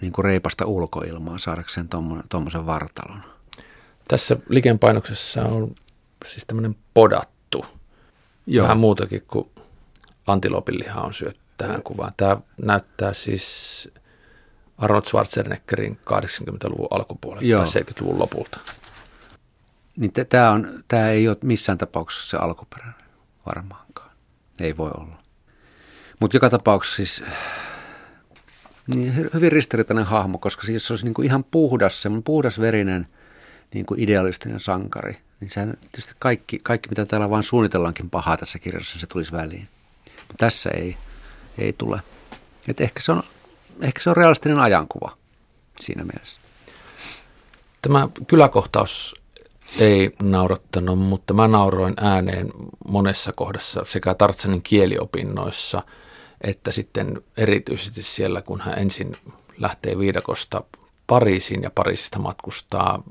niin 0.00 0.12
kuin 0.12 0.24
reipasta 0.24 0.66
ulkoilmaa 0.66 1.38
saadakseen 1.38 1.88
tuommoisen 2.28 2.66
vartalon. 2.66 3.22
Tässä 4.08 4.36
likenpainoksessa 4.48 5.44
on 5.44 5.74
siis 6.26 6.46
tämmöinen 6.46 6.76
podattu. 6.94 7.66
Joo. 8.46 8.62
Vähän 8.62 8.78
muutakin 8.78 9.22
kuin 9.26 9.50
antilopiliha 10.26 11.00
on 11.00 11.14
syötty 11.14 11.42
tähän 11.58 11.82
kuvaan. 11.82 12.12
Tämä 12.16 12.36
näyttää 12.62 13.12
siis 13.12 13.88
Arnold 14.78 15.04
Schwarzeneggerin 15.04 15.98
80-luvun 16.10 16.88
alkupuolelta 16.90 17.46
Joo. 17.46 17.64
tai 17.64 17.82
70-luvun 17.82 18.18
lopulta. 18.18 18.60
Niin 19.96 20.12
tämä, 20.28 20.50
on, 20.50 20.84
tämä 20.88 21.10
ei 21.10 21.28
ole 21.28 21.36
missään 21.42 21.78
tapauksessa 21.78 22.30
se 22.30 22.36
alkuperäinen 22.36 23.10
varmaankaan. 23.46 24.10
Ei 24.60 24.76
voi 24.76 24.90
olla. 24.94 25.22
Mutta 26.20 26.36
joka 26.36 26.50
tapauksessa 26.50 26.96
siis 26.96 27.22
niin 28.94 29.14
hyvin 29.34 29.52
ristiriitainen 29.52 30.04
hahmo, 30.04 30.38
koska 30.38 30.62
siis 30.62 30.86
se 30.86 30.92
olisi 30.92 31.04
niin 31.04 31.14
kuin 31.14 31.26
ihan 31.26 31.44
puhdas, 31.44 32.02
semmoinen 32.02 32.22
puhdas 32.22 32.60
verinen 32.60 33.06
niin 33.74 33.86
kuin 33.86 34.00
idealistinen 34.00 34.60
sankari, 34.60 35.16
niin 35.40 35.50
sehän 35.50 35.74
tietysti 35.80 36.12
kaikki, 36.18 36.58
kaikki, 36.62 36.88
mitä 36.88 37.06
täällä 37.06 37.30
vain 37.30 37.44
suunnitellaankin 37.44 38.10
pahaa 38.10 38.36
tässä 38.36 38.58
kirjassa, 38.58 38.98
se 38.98 39.06
tulisi 39.06 39.32
väliin. 39.32 39.68
Mutta 40.04 40.34
tässä 40.38 40.70
ei, 40.70 40.96
ei 41.58 41.72
tule. 41.72 42.00
Et 42.68 42.80
ehkä, 42.80 43.00
se 43.00 43.12
on, 43.12 43.22
ehkä 43.80 44.02
se 44.02 44.10
on 44.10 44.16
realistinen 44.16 44.58
ajankuva 44.58 45.16
siinä 45.80 46.04
mielessä. 46.04 46.40
Tämä 47.82 48.08
kyläkohtaus 48.26 49.14
ei 49.78 50.14
naurattanut, 50.22 50.98
mutta 50.98 51.34
mä 51.34 51.48
nauroin 51.48 51.94
ääneen 51.96 52.50
monessa 52.88 53.32
kohdassa 53.36 53.82
sekä 53.86 54.14
Tartsanin 54.14 54.62
kieliopinnoissa 54.62 55.82
että 56.40 56.72
sitten 56.72 57.22
erityisesti 57.36 58.02
siellä, 58.02 58.42
kun 58.42 58.60
hän 58.60 58.78
ensin 58.78 59.16
lähtee 59.58 59.98
viidakosta 59.98 60.64
Pariisiin 61.06 61.62
ja 61.62 61.70
Pariisista 61.70 62.18
matkustaa 62.18 63.02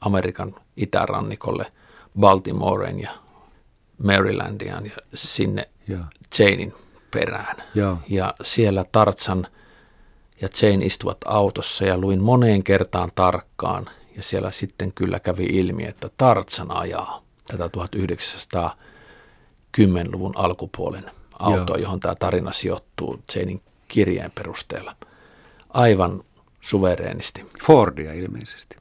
Amerikan 0.00 0.54
itärannikolle 0.82 1.72
Baltimoreen 2.20 3.00
ja 3.00 3.10
Marylandiaan 4.02 4.86
ja 4.86 4.96
sinne 5.14 5.68
ja. 5.88 5.98
Janein 6.38 6.74
perään. 7.10 7.56
Ja. 7.74 7.96
ja 8.08 8.34
siellä 8.42 8.84
Tartsan 8.92 9.46
ja 10.40 10.48
Jane 10.62 10.84
istuvat 10.84 11.18
autossa 11.24 11.84
ja 11.84 11.98
luin 11.98 12.22
moneen 12.22 12.62
kertaan 12.62 13.10
tarkkaan 13.14 13.86
ja 14.16 14.22
siellä 14.22 14.50
sitten 14.50 14.92
kyllä 14.92 15.20
kävi 15.20 15.44
ilmi, 15.44 15.84
että 15.84 16.10
Tartsan 16.16 16.70
ajaa 16.70 17.22
tätä 17.46 17.70
1910-luvun 19.78 20.32
alkupuolen 20.36 21.10
autoa, 21.38 21.76
Joo. 21.76 21.82
johon 21.82 22.00
tämä 22.00 22.14
tarina 22.18 22.52
sijoittuu 22.52 23.20
Janein 23.34 23.62
kirjeen 23.88 24.30
perusteella. 24.30 24.96
Aivan 25.68 26.24
suvereenisti. 26.60 27.46
Fordia 27.66 28.12
ilmeisesti. 28.12 28.76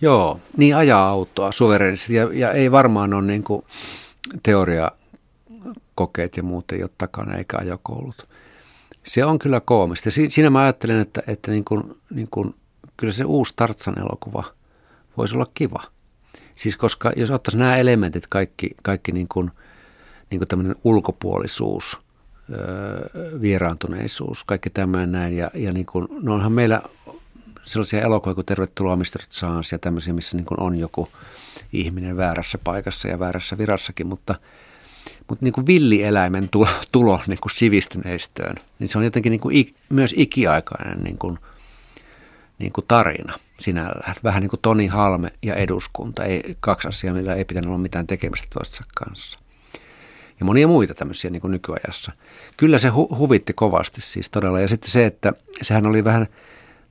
Joo, 0.00 0.40
niin 0.56 0.76
ajaa 0.76 1.08
autoa 1.08 1.52
suvereenisti 1.52 2.14
ja, 2.14 2.28
ja 2.32 2.52
ei 2.52 2.72
varmaan 2.72 3.14
ole 3.14 3.22
niin 3.26 3.44
kuin 3.44 3.64
teoriakokeet 4.42 6.36
ja 6.36 6.42
muut 6.42 6.72
ei 6.72 6.82
ole 6.82 6.90
takana 6.98 7.36
eikä 7.36 7.56
ajokoulut. 7.60 8.28
Se 9.02 9.24
on 9.24 9.38
kyllä 9.38 9.60
koomista. 9.60 10.10
Siinä 10.10 10.50
mä 10.50 10.60
ajattelen, 10.60 11.00
että, 11.00 11.22
että 11.26 11.50
niin 11.50 11.64
kuin, 11.64 11.96
niin 12.10 12.28
kuin, 12.30 12.54
kyllä 12.96 13.12
se 13.12 13.24
uusi 13.24 13.52
Tartsan 13.56 13.98
elokuva 13.98 14.44
voisi 15.16 15.34
olla 15.34 15.46
kiva. 15.54 15.82
Siis 16.54 16.76
koska 16.76 17.12
jos 17.16 17.30
ottaisiin 17.30 17.58
nämä 17.58 17.76
elementit, 17.76 18.26
kaikki, 18.26 18.70
kaikki 18.82 19.12
niin 19.12 19.28
kuin, 19.28 19.50
niin 20.30 20.38
kuin 20.38 20.48
tämmöinen 20.48 20.76
ulkopuolisuus, 20.84 22.00
öö, 22.52 23.40
vieraantuneisuus, 23.40 24.44
kaikki 24.44 24.70
tämä 24.70 25.06
näin. 25.06 25.36
Ja, 25.36 25.50
ja 25.54 25.72
niin 25.72 25.86
kuin, 25.86 26.08
no 26.22 26.34
onhan 26.34 26.52
meillä 26.52 26.82
sellaisia 27.66 28.00
elokuvia 28.00 28.34
kuin 28.34 28.46
Tervetuloa 28.46 28.96
Mr. 28.96 29.22
Chance 29.30 29.74
ja 29.74 29.78
tämmöisiä, 29.78 30.12
missä 30.12 30.36
niin 30.36 30.44
kuin 30.44 30.60
on 30.60 30.76
joku 30.76 31.08
ihminen 31.72 32.16
väärässä 32.16 32.58
paikassa 32.58 33.08
ja 33.08 33.18
väärässä 33.18 33.58
virassakin, 33.58 34.06
mutta, 34.06 34.34
mutta 35.28 35.44
niin 35.44 35.52
kuin 35.52 35.66
villieläimen 35.66 36.48
tulo, 36.48 36.68
tulo 36.92 37.20
niin 37.26 37.38
kuin 37.42 37.52
sivistyneistöön, 37.52 38.56
niin 38.78 38.88
se 38.88 38.98
on 38.98 39.04
jotenkin 39.04 39.30
niin 39.30 39.40
kuin 39.40 39.56
ik, 39.56 39.74
myös 39.88 40.14
ikiaikainen 40.16 41.04
niin 41.04 41.18
kuin, 41.18 41.38
niin 42.58 42.72
kuin 42.72 42.84
tarina 42.88 43.34
sinällään. 43.60 44.14
Vähän 44.24 44.40
niin 44.40 44.50
kuin 44.50 44.60
Toni 44.60 44.86
Halme 44.86 45.32
ja 45.42 45.54
eduskunta, 45.54 46.24
ei, 46.24 46.56
kaksi 46.60 46.88
asiaa, 46.88 47.14
millä 47.14 47.34
ei 47.34 47.44
pitänyt 47.44 47.68
olla 47.68 47.78
mitään 47.78 48.06
tekemistä 48.06 48.48
toistensa 48.54 48.84
kanssa. 48.94 49.38
Ja 50.40 50.46
monia 50.46 50.68
muita 50.68 50.94
tämmöisiä 50.94 51.30
niin 51.30 51.40
kuin 51.40 51.50
nykyajassa. 51.50 52.12
Kyllä 52.56 52.78
se 52.78 52.88
hu- 52.88 53.16
huvitti 53.16 53.52
kovasti 53.52 54.00
siis 54.00 54.30
todella. 54.30 54.60
Ja 54.60 54.68
sitten 54.68 54.90
se, 54.90 55.06
että 55.06 55.32
sehän 55.62 55.86
oli 55.86 56.04
vähän– 56.04 56.26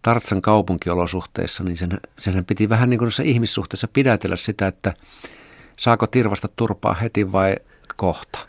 Tartsan 0.05 0.41
kaupunkiolosuhteissa, 0.41 1.63
niin 1.63 1.77
sen, 1.77 1.99
senhän 2.19 2.45
piti 2.45 2.69
vähän 2.69 2.89
niin 2.89 2.97
kuin 2.97 3.11
ihmissuhteessa 3.23 3.87
pidätellä 3.87 4.35
sitä, 4.35 4.67
että 4.67 4.93
saako 5.77 6.07
tirvasta 6.07 6.47
turpaa 6.55 6.93
heti 6.93 7.31
vai 7.31 7.55
kohta. 7.95 8.39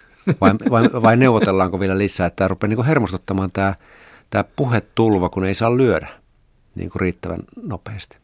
Vai, 0.40 0.50
vai, 0.70 1.02
vai 1.02 1.16
neuvotellaanko 1.16 1.80
vielä 1.80 1.98
lisää, 1.98 2.26
että 2.26 2.36
tämä 2.36 2.48
rupeaa 2.48 2.68
niin 2.68 2.76
kuin 2.76 2.86
hermostuttamaan 2.86 3.52
tämä, 3.52 3.74
tämä 4.30 4.44
puhetulva, 4.56 5.28
kun 5.28 5.44
ei 5.44 5.54
saa 5.54 5.76
lyödä 5.76 6.08
niin 6.74 6.90
kuin 6.90 7.00
riittävän 7.00 7.40
nopeasti. 7.62 8.18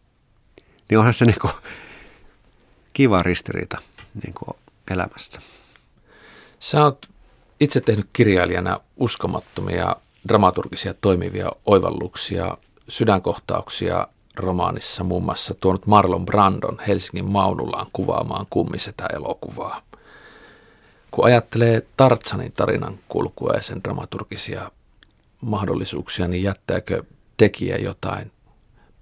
Niin 0.91 0.99
onhan 0.99 1.15
se 1.15 1.25
niin 1.25 1.41
kuin 1.41 1.53
kiva 2.93 3.23
ristiriita 3.23 3.79
niin 4.23 4.35
kuin 4.35 4.57
elämässä. 4.91 5.41
Sä 6.61 6.85
oot 6.85 7.09
itse 7.61 7.81
tehnyt 7.81 8.07
kirjailijana 8.13 8.81
uskomattomia 8.97 9.97
dramaturgisia 10.29 10.95
toimivia 10.95 11.53
oivalluksia, 11.67 12.57
sydänkohtauksia 12.93 14.09
romaanissa 14.37 15.05
muun 15.05 15.25
muassa 15.25 15.55
tuonut 15.55 15.87
Marlon 15.87 16.27
Brandon 16.27 16.79
Helsingin 16.89 17.31
Maunulaan 17.31 17.87
kuvaamaan 17.93 18.47
kummisetä 18.51 19.05
elokuvaa. 19.13 19.83
Kun 21.11 21.25
ajattelee 21.25 21.87
Tartsanin 21.97 22.53
tarinan 22.53 22.99
kulkua 23.09 23.53
ja 23.55 23.63
sen 23.63 23.85
dramaturgisia 23.85 24.71
mahdollisuuksia, 25.41 26.29
niin 26.29 26.43
jättääkö 26.43 27.03
tekijä 27.37 27.77
jotain 27.77 28.33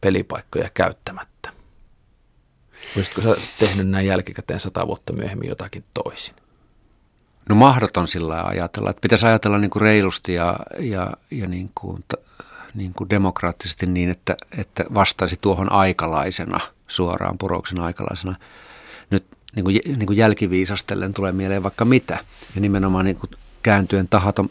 pelipaikkoja 0.01 0.71
käyttämättä? 0.75 1.53
Olisitko 2.97 3.21
sä 3.21 3.37
tehnyt 3.59 3.89
näin 3.89 4.07
jälkikäteen 4.07 4.61
sata 4.61 4.87
vuotta 4.87 5.13
myöhemmin 5.13 5.49
jotakin 5.49 5.85
toisin? 5.95 6.35
No 7.49 7.55
mahdoton 7.55 8.09
sillä 8.09 8.43
ajatella. 8.43 8.91
Että 8.91 9.01
pitäisi 9.01 9.27
ajatella 9.27 9.59
niin 9.59 9.71
kuin 9.71 9.83
reilusti 9.83 10.35
ja, 10.35 10.57
ja, 10.79 11.11
ja 11.31 11.49
niin 11.49 11.71
kuin, 11.75 12.05
niin 12.75 12.93
kuin 12.95 13.11
demokraattisesti 13.11 13.87
niin, 13.87 14.11
että, 14.11 14.37
että 14.59 14.85
vastaisi 14.95 15.39
tuohon 15.41 15.73
aikalaisena, 15.73 16.61
suoraan 16.89 17.39
purouksen 17.39 17.81
aikalaisena. 17.81 18.35
Nyt 19.11 19.25
niin 19.57 19.65
kuin, 19.65 19.81
niin 19.87 20.07
kuin 20.07 20.17
jälkiviisastellen 20.17 21.15
tulee 21.15 21.33
mieleen 21.33 21.63
vaikka 21.63 21.85
mitä. 21.85 22.19
Ja 22.55 22.61
nimenomaan 22.61 23.05
niin 23.05 23.17
kuin 23.17 23.31
kääntyen 23.63 24.09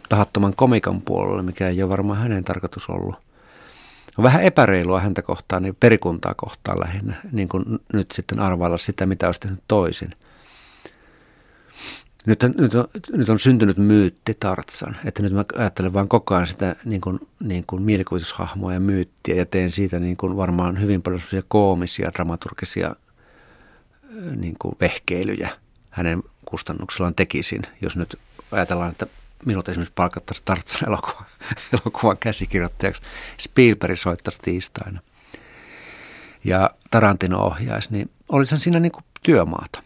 tahattoman 0.10 0.56
komikan 0.56 1.02
puolelle, 1.02 1.42
mikä 1.42 1.68
ei 1.68 1.84
ole 1.84 1.90
varmaan 1.90 2.20
hänen 2.20 2.44
tarkoitus 2.44 2.90
ollut. 2.90 3.16
On 4.18 4.24
vähän 4.24 4.44
epäreilua 4.44 5.00
häntä 5.00 5.22
kohtaan, 5.22 5.64
niin 5.64 5.78
perikuntaa 5.80 6.34
kohtaan 6.34 6.80
lähinnä, 6.80 7.16
niin 7.32 7.50
kuin 7.50 7.64
nyt 7.94 8.12
sitten 8.12 8.40
arvailla 8.40 8.78
sitä, 8.78 9.06
mitä 9.06 9.26
olisi 9.26 9.40
tehnyt 9.40 9.64
toisin– 9.68 10.10
nyt, 12.26 12.44
nyt, 12.58 12.76
on, 12.76 12.88
nyt 13.12 13.30
on 13.30 13.40
syntynyt 13.40 13.78
myytti 13.78 14.34
Tartsan, 14.40 14.98
että 15.06 15.24
nyt 15.24 15.34
mä 15.34 15.46
ajattelen 15.56 15.94
vaan 15.94 16.08
koko 16.08 16.36
ajan 16.36 16.48
sitä 16.48 16.76
niin 16.86 17.02
kuin, 17.02 17.20
niin 17.40 17.64
kuin 17.68 17.82
mielikuvitushahmoa 17.82 18.74
ja 18.74 18.80
myyttiä 18.80 19.36
ja 19.36 19.46
teen 19.46 19.72
siitä 19.72 20.00
niin 20.00 20.18
kuin 20.18 20.38
varmaan 20.38 20.82
hyvin 20.82 21.02
paljon 21.02 21.22
koomisia, 21.48 22.12
dramaturgisia 22.14 22.96
niin 24.36 24.56
kuin 24.60 24.76
vehkeilyjä 24.82 25.50
hänen 25.90 26.24
kustannuksellaan 26.46 27.16
tekisin, 27.16 27.62
jos 27.82 27.98
nyt 27.98 28.20
ajatellaan, 28.52 28.92
että 28.92 29.08
minut 29.46 29.70
esimerkiksi 29.70 29.94
palkattaisiin 29.96 30.46
Tartsan 30.46 30.90
elokuvan, 30.90 31.26
elokuvan 31.74 32.18
käsikirjoittajaksi. 32.20 33.02
Spielberg 33.40 33.98
soittaisi 33.98 34.40
tiistaina 34.42 35.00
ja 36.44 36.70
Tarantino 36.92 37.46
ohjaisi, 37.46 37.90
niin 37.92 38.10
olisihan 38.30 38.60
siinä 38.60 38.80
niin 38.80 38.92
kuin 38.92 39.04
työmaata. 39.24 39.84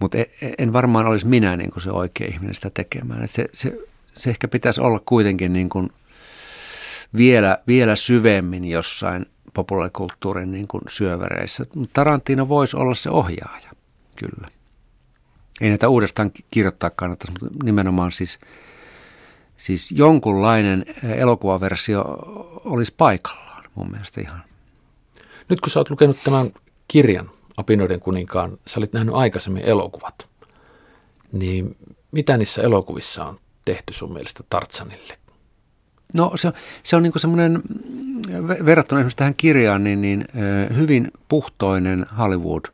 Mutta 0.00 0.18
e, 0.18 0.20
e, 0.20 0.50
en 0.58 0.72
varmaan 0.72 1.06
olisi 1.06 1.26
minä 1.26 1.56
niin 1.56 1.70
kuin 1.70 1.82
se 1.82 1.90
oikea 1.90 2.28
ihminen 2.32 2.54
sitä 2.54 2.70
tekemään. 2.70 3.24
Et 3.24 3.30
se, 3.30 3.46
se, 3.52 3.78
se 4.16 4.30
ehkä 4.30 4.48
pitäisi 4.48 4.80
olla 4.80 5.00
kuitenkin 5.06 5.52
niin 5.52 5.68
kuin 5.68 5.90
vielä, 7.16 7.58
vielä 7.66 7.96
syvemmin 7.96 8.64
jossain 8.64 9.26
populaarikulttuurin 9.54 10.52
niin 10.52 10.68
kuin 10.68 10.82
syövereissä. 10.88 11.66
Mutta 11.74 11.92
Tarantino 11.92 12.48
voisi 12.48 12.76
olla 12.76 12.94
se 12.94 13.10
ohjaaja, 13.10 13.70
kyllä. 14.16 14.48
Ei 15.60 15.68
näitä 15.68 15.88
uudestaan 15.88 16.30
kirjoittaa 16.50 16.90
kannattaisi, 16.90 17.32
mutta 17.32 17.64
nimenomaan 17.64 18.12
siis, 18.12 18.38
siis 19.56 19.92
jonkunlainen 19.92 20.84
elokuvaversio 21.02 22.04
olisi 22.64 22.94
paikallaan 22.96 23.64
mun 23.74 23.90
mielestä 23.90 24.20
ihan. 24.20 24.42
Nyt 25.48 25.60
kun 25.60 25.70
sä 25.70 25.80
oot 25.80 25.90
lukenut 25.90 26.16
tämän 26.24 26.50
kirjan, 26.88 27.30
Apinoiden 27.60 28.00
kuninkaan, 28.00 28.58
sä 28.66 28.80
olit 28.80 28.92
nähnyt 28.92 29.14
aikaisemmin 29.14 29.62
elokuvat, 29.62 30.28
niin 31.32 31.76
mitä 32.12 32.36
niissä 32.36 32.62
elokuvissa 32.62 33.24
on 33.24 33.40
tehty 33.64 33.92
sun 33.92 34.12
mielestä 34.12 34.44
Tartsanille? 34.50 35.18
No 36.14 36.32
se, 36.34 36.52
se 36.82 36.96
on 36.96 37.02
niin 37.02 37.12
semmoinen, 37.16 37.62
verrattuna 38.64 39.00
esimerkiksi 39.00 39.16
tähän 39.16 39.34
kirjaan, 39.36 39.84
niin, 39.84 40.02
niin 40.02 40.24
hyvin 40.76 41.10
puhtoinen 41.28 42.06
Hollywood 42.18 42.64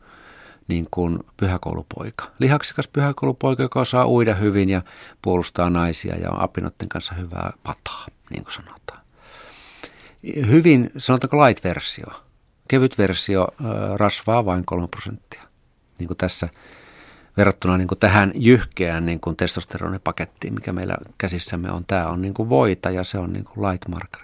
niin 0.68 0.88
kuin 0.90 1.18
pyhäkoulupoika. 1.36 2.24
Lihaksikas 2.38 2.88
pyhäkoulupoika, 2.88 3.62
joka 3.62 3.80
osaa 3.80 4.08
uida 4.08 4.34
hyvin 4.34 4.68
ja 4.68 4.82
puolustaa 5.22 5.70
naisia 5.70 6.16
ja 6.16 6.30
on 6.30 6.40
apinoiden 6.40 6.88
kanssa 6.88 7.14
hyvää 7.14 7.52
pataa, 7.62 8.06
niin 8.30 8.42
kuin 8.42 8.52
sanotaan. 8.52 9.00
Hyvin, 10.46 10.90
sanotaanko 10.96 11.36
light-versio 11.36 12.25
kevyt 12.68 12.98
versio 12.98 13.48
rasvaa 13.96 14.44
vain 14.44 14.64
3 14.64 14.88
prosenttia. 14.88 15.42
Niin 15.98 16.06
kuin 16.06 16.18
tässä 16.18 16.48
verrattuna 17.36 17.76
niin 17.76 17.88
kuin 17.88 17.98
tähän 17.98 18.32
jyhkeään 18.34 19.06
niin 19.06 19.20
kuin 19.20 19.36
testosteronipakettiin, 19.36 20.54
mikä 20.54 20.72
meillä 20.72 20.96
käsissämme 21.18 21.70
on. 21.70 21.84
Tämä 21.86 22.08
on 22.08 22.22
niin 22.22 22.34
kuin 22.34 22.48
voita 22.48 22.90
ja 22.90 23.04
se 23.04 23.18
on 23.18 23.32
niin 23.32 23.44
kuin 23.44 23.70
light 23.70 23.88
marker. 23.88 24.22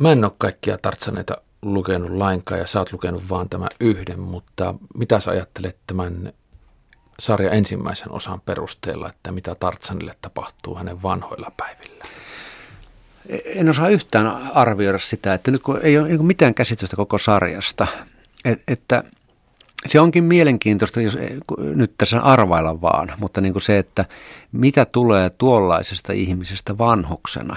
Mä 0.00 0.12
en 0.12 0.24
ole 0.24 0.32
kaikkia 0.38 0.78
tartsaneita 0.78 1.36
lukenut 1.62 2.10
lainkaan 2.10 2.60
ja 2.60 2.66
sä 2.66 2.78
oot 2.78 2.92
lukenut 2.92 3.28
vaan 3.30 3.48
tämän 3.48 3.68
yhden, 3.80 4.20
mutta 4.20 4.74
mitä 4.94 5.20
sä 5.20 5.30
ajattelet 5.30 5.78
tämän 5.86 6.32
sarjan 7.18 7.54
ensimmäisen 7.54 8.12
osan 8.12 8.40
perusteella, 8.40 9.08
että 9.08 9.32
mitä 9.32 9.54
Tartsanille 9.54 10.14
tapahtuu 10.20 10.74
hänen 10.74 11.02
vanhoilla 11.02 11.52
päivillä? 11.56 12.04
En 13.44 13.68
osaa 13.68 13.88
yhtään 13.88 14.26
arvioida 14.54 14.98
sitä, 14.98 15.34
että 15.34 15.50
nyt 15.50 15.62
kun 15.62 15.80
ei 15.82 15.98
ole 15.98 16.08
mitään 16.08 16.54
käsitystä 16.54 16.96
koko 16.96 17.18
sarjasta, 17.18 17.86
että 18.68 19.04
se 19.86 20.00
onkin 20.00 20.24
mielenkiintoista, 20.24 21.00
jos 21.00 21.18
nyt 21.58 21.92
tässä 21.98 22.20
arvailla 22.20 22.80
vaan, 22.80 23.12
mutta 23.20 23.40
niin 23.40 23.52
kuin 23.52 23.62
se, 23.62 23.78
että 23.78 24.04
mitä 24.52 24.84
tulee 24.84 25.30
tuollaisesta 25.30 26.12
ihmisestä 26.12 26.78
vanhuksena. 26.78 27.56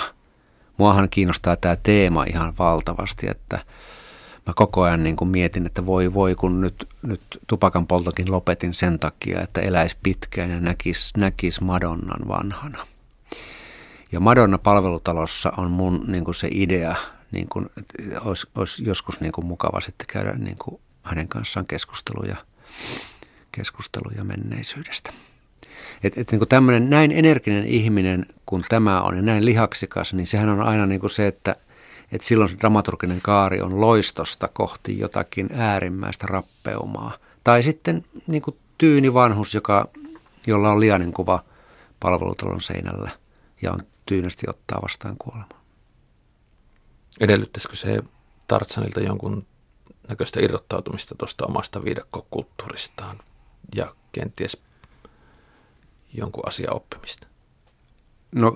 Muahan 0.78 1.10
kiinnostaa 1.10 1.56
tämä 1.56 1.78
teema 1.84 2.24
ihan 2.24 2.54
valtavasti, 2.60 3.28
että 3.30 3.60
mä 4.48 4.54
koko 4.56 4.82
ajan 4.82 5.04
niin 5.04 5.16
kuin 5.16 5.30
mietin, 5.30 5.66
että 5.66 5.86
voi 5.86 6.14
voi, 6.14 6.36
kun 6.36 6.62
nyt, 6.62 6.88
nyt 7.02 7.22
tupakan 7.48 7.88
poltokin 7.88 8.32
lopetin 8.32 8.74
sen 8.74 9.00
takia, 9.00 9.42
että 9.42 9.62
eläisi 9.62 9.98
pitkään 10.04 10.52
ja 10.52 10.60
näkisi 10.60 11.12
näkis 11.18 11.62
Madonnan 11.62 12.28
vanhana. 12.28 12.88
Ja 14.12 14.20
Madonna-palvelutalossa 14.20 15.54
on 15.58 15.72
mun 15.72 16.04
niin 16.08 16.26
kuin 16.26 16.36
se 16.36 16.48
idea, 16.52 16.96
niin 17.32 17.48
kuin, 17.50 17.66
että 17.78 18.22
olisi, 18.22 18.48
olisi 18.56 18.86
joskus 18.86 19.20
niin 19.20 19.32
kuin 19.32 19.48
mukava 19.48 19.82
sitten 19.82 20.08
käydä 20.08 20.34
niin 20.34 20.58
kuin 20.58 20.82
hänen 21.04 21.28
kanssaan 21.28 21.66
keskusteluja, 21.66 22.36
keskusteluja 23.52 24.24
menneisyydestä. 24.24 25.14
Et, 26.04 26.18
et 26.18 26.32
niin 26.32 26.40
kuin 26.40 26.50
tämmöinen 26.50 26.90
näin 26.90 27.12
energinen 27.12 27.66
ihminen 27.66 28.26
kuin 28.46 28.64
tämä 28.70 29.02
on 29.02 29.16
ja 29.16 29.22
näin 29.22 29.46
lihaksikas, 29.46 30.14
niin 30.14 30.28
sehän 30.28 30.50
on 30.50 30.62
aina 30.62 30.86
niin 30.86 31.00
kuin 31.00 31.10
se, 31.10 31.28
että, 31.28 31.56
että 32.12 32.28
silloin 32.28 32.50
se 32.50 32.58
dramaturginen 32.60 33.22
kaari 33.22 33.62
on 33.62 33.82
loistosta 33.82 34.48
kohti 34.48 35.00
jotakin 35.00 35.50
äärimmäistä 35.54 36.28
rappeumaa. 36.30 37.12
Tai 37.44 37.64
sitten 37.64 38.04
niin 38.28 38.42
kuin 38.42 38.58
tyyni 38.78 39.14
vanhus, 39.14 39.54
joka, 39.54 39.88
jolla 40.48 40.70
on 40.70 40.80
liainen 40.80 41.14
kuva 41.14 41.44
palvelutalon 42.00 42.62
seinällä 42.62 43.10
ja 43.62 43.72
on 43.72 43.80
tyynesti 44.08 44.50
ottaa 44.50 44.82
vastaan 44.82 45.18
kuolema. 45.18 45.62
Edellyttäisikö 47.20 47.76
se 47.76 48.04
Tartsanilta 48.48 49.00
jonkun 49.00 49.48
näköistä 50.10 50.40
irrottautumista 50.40 51.16
tuosta 51.16 51.46
omasta 51.46 51.84
viidakkokulttuuristaan 51.84 53.20
ja 53.76 53.96
kenties 54.12 54.62
jonkun 56.14 56.48
asian 56.48 56.76
oppimista? 56.76 57.28
No 58.32 58.56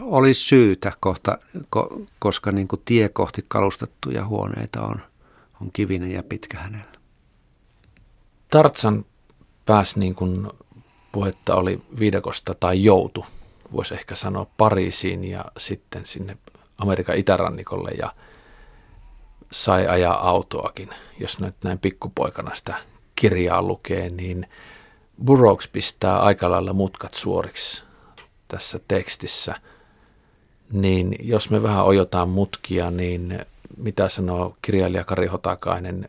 olisi 0.00 0.40
syytä, 0.40 0.92
kohta, 1.00 1.38
ko, 1.70 2.00
koska 2.18 2.52
niin 2.52 2.68
kuin 2.68 2.82
tie 2.84 3.08
kohti 3.08 3.44
kalustettuja 3.48 4.26
huoneita 4.26 4.82
on, 4.82 5.00
on 5.60 5.72
kivinen 5.72 6.10
ja 6.10 6.22
pitkä 6.22 6.58
hänellä. 6.58 6.92
Tartsan 8.48 9.04
pääsi 9.66 9.98
niin 9.98 10.14
kuin 10.14 10.48
puhetta 11.12 11.54
oli 11.54 11.82
viidakosta 11.98 12.54
tai 12.54 12.84
joutu 12.84 13.26
voisi 13.72 13.94
ehkä 13.94 14.14
sanoa 14.14 14.46
Pariisiin 14.56 15.24
ja 15.24 15.44
sitten 15.58 16.06
sinne 16.06 16.36
Amerikan 16.78 17.16
itärannikolle 17.16 17.90
ja 17.90 18.14
sai 19.50 19.86
ajaa 19.86 20.28
autoakin. 20.28 20.88
Jos 21.18 21.40
nyt 21.40 21.54
näin 21.64 21.78
pikkupoikana 21.78 22.54
sitä 22.54 22.74
kirjaa 23.14 23.62
lukee, 23.62 24.08
niin 24.08 24.48
Burroughs 25.24 25.68
pistää 25.68 26.20
aika 26.20 26.50
lailla 26.50 26.72
mutkat 26.72 27.14
suoriksi 27.14 27.84
tässä 28.48 28.80
tekstissä. 28.88 29.54
Niin 30.72 31.16
jos 31.20 31.50
me 31.50 31.62
vähän 31.62 31.84
ojotaan 31.84 32.28
mutkia, 32.28 32.90
niin 32.90 33.46
mitä 33.76 34.08
sanoo 34.08 34.56
kirjailija 34.62 35.04
Kari 35.04 35.26
Hotakainen, 35.26 36.08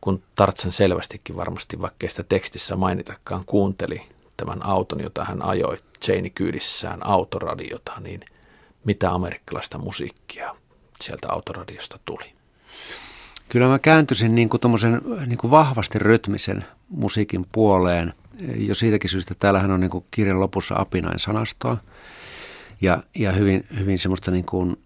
kun 0.00 0.22
Tartsen 0.34 0.72
selvästikin 0.72 1.36
varmasti, 1.36 1.80
vaikka 1.80 2.08
sitä 2.08 2.22
tekstissä 2.22 2.76
mainitakaan, 2.76 3.44
kuunteli 3.46 4.02
tämän 4.36 4.66
auton, 4.66 5.00
jota 5.00 5.24
hän 5.24 5.42
ajoi 5.42 5.78
Jane 6.08 6.30
kyydissään 6.30 7.06
autoradiota, 7.06 7.92
niin 8.00 8.20
mitä 8.84 9.10
amerikkalaista 9.12 9.78
musiikkia 9.78 10.56
sieltä 11.00 11.28
autoradiosta 11.32 11.98
tuli. 12.04 12.32
Kyllä 13.48 13.68
mä 13.68 13.78
kääntyisin 13.78 14.34
niin 14.34 14.48
kuin 14.48 14.60
niin 15.26 15.38
kuin 15.38 15.50
vahvasti 15.50 15.98
rytmisen 15.98 16.64
musiikin 16.88 17.46
puoleen. 17.52 18.14
Jo 18.56 18.74
siitäkin 18.74 19.10
syystä, 19.10 19.34
täällähän 19.34 19.70
on 19.70 19.80
niin 19.80 19.90
kuin 19.90 20.04
kirjan 20.10 20.40
lopussa 20.40 20.74
apinain 20.78 21.18
sanastoa. 21.18 21.76
Ja, 22.80 23.02
ja 23.14 23.32
hyvin, 23.32 23.66
hyvin 23.78 23.98
semmoista 23.98 24.30
niin 24.30 24.44
kuin, 24.44 24.76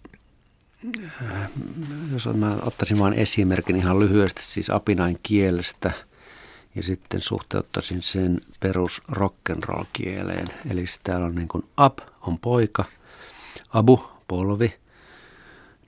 jos 2.12 2.28
mä 2.34 2.56
ottaisin 2.62 2.98
vain 2.98 3.14
esimerkin 3.14 3.76
ihan 3.76 4.00
lyhyesti, 4.00 4.42
siis 4.42 4.70
apinain 4.70 5.18
kielestä 5.22 5.92
ja 6.74 6.82
sitten 6.82 7.20
suhteuttaisin 7.20 8.02
sen 8.02 8.40
perus 8.60 9.02
rock'n'roll 9.12 9.84
kieleen. 9.92 10.46
Eli 10.70 10.84
täällä 11.04 11.26
on 11.26 11.34
niin 11.34 11.48
kuin 11.48 11.64
up 11.84 11.98
on 12.20 12.38
poika, 12.38 12.84
abu 13.68 14.02
polvi, 14.28 14.74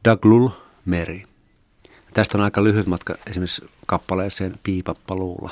daglul 0.05 0.49
meri. 0.85 1.25
Tästä 2.15 2.39
on 2.39 2.45
aika 2.45 2.65
lyhyt 2.65 2.87
matka 2.87 3.15
esimerkiksi 3.27 3.71
kappaleeseen 3.87 4.55
Piipappaluulla, 4.63 5.51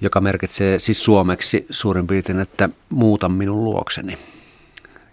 joka 0.00 0.20
merkitsee 0.20 0.78
siis 0.78 1.04
suomeksi 1.04 1.66
suurin 1.70 2.06
piirtein, 2.06 2.40
että 2.40 2.68
muuta 2.88 3.28
minun 3.28 3.64
luokseni. 3.64 4.12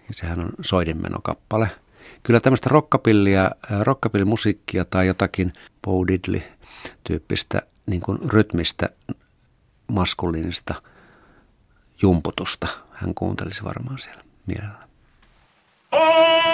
Ja 0.08 0.14
sehän 0.14 0.40
on 0.40 0.50
soidinmenokappale. 0.62 1.70
Kyllä 2.22 2.40
tämmöistä 2.40 2.68
rockapillia, 2.68 3.50
rockapillimusiikkia 3.80 4.84
tai 4.84 5.06
jotakin 5.06 5.52
Bo 5.84 6.06
Diddley-tyyppistä 6.06 7.62
niin 7.86 8.00
kuin 8.00 8.18
rytmistä 8.30 8.88
maskuliinista 9.86 10.74
jumputusta 12.02 12.68
hän 12.90 13.14
kuuntelisi 13.14 13.64
varmaan 13.64 13.98
siellä 13.98 14.24
mielellä. 14.46 14.88
Oh! 15.92 16.51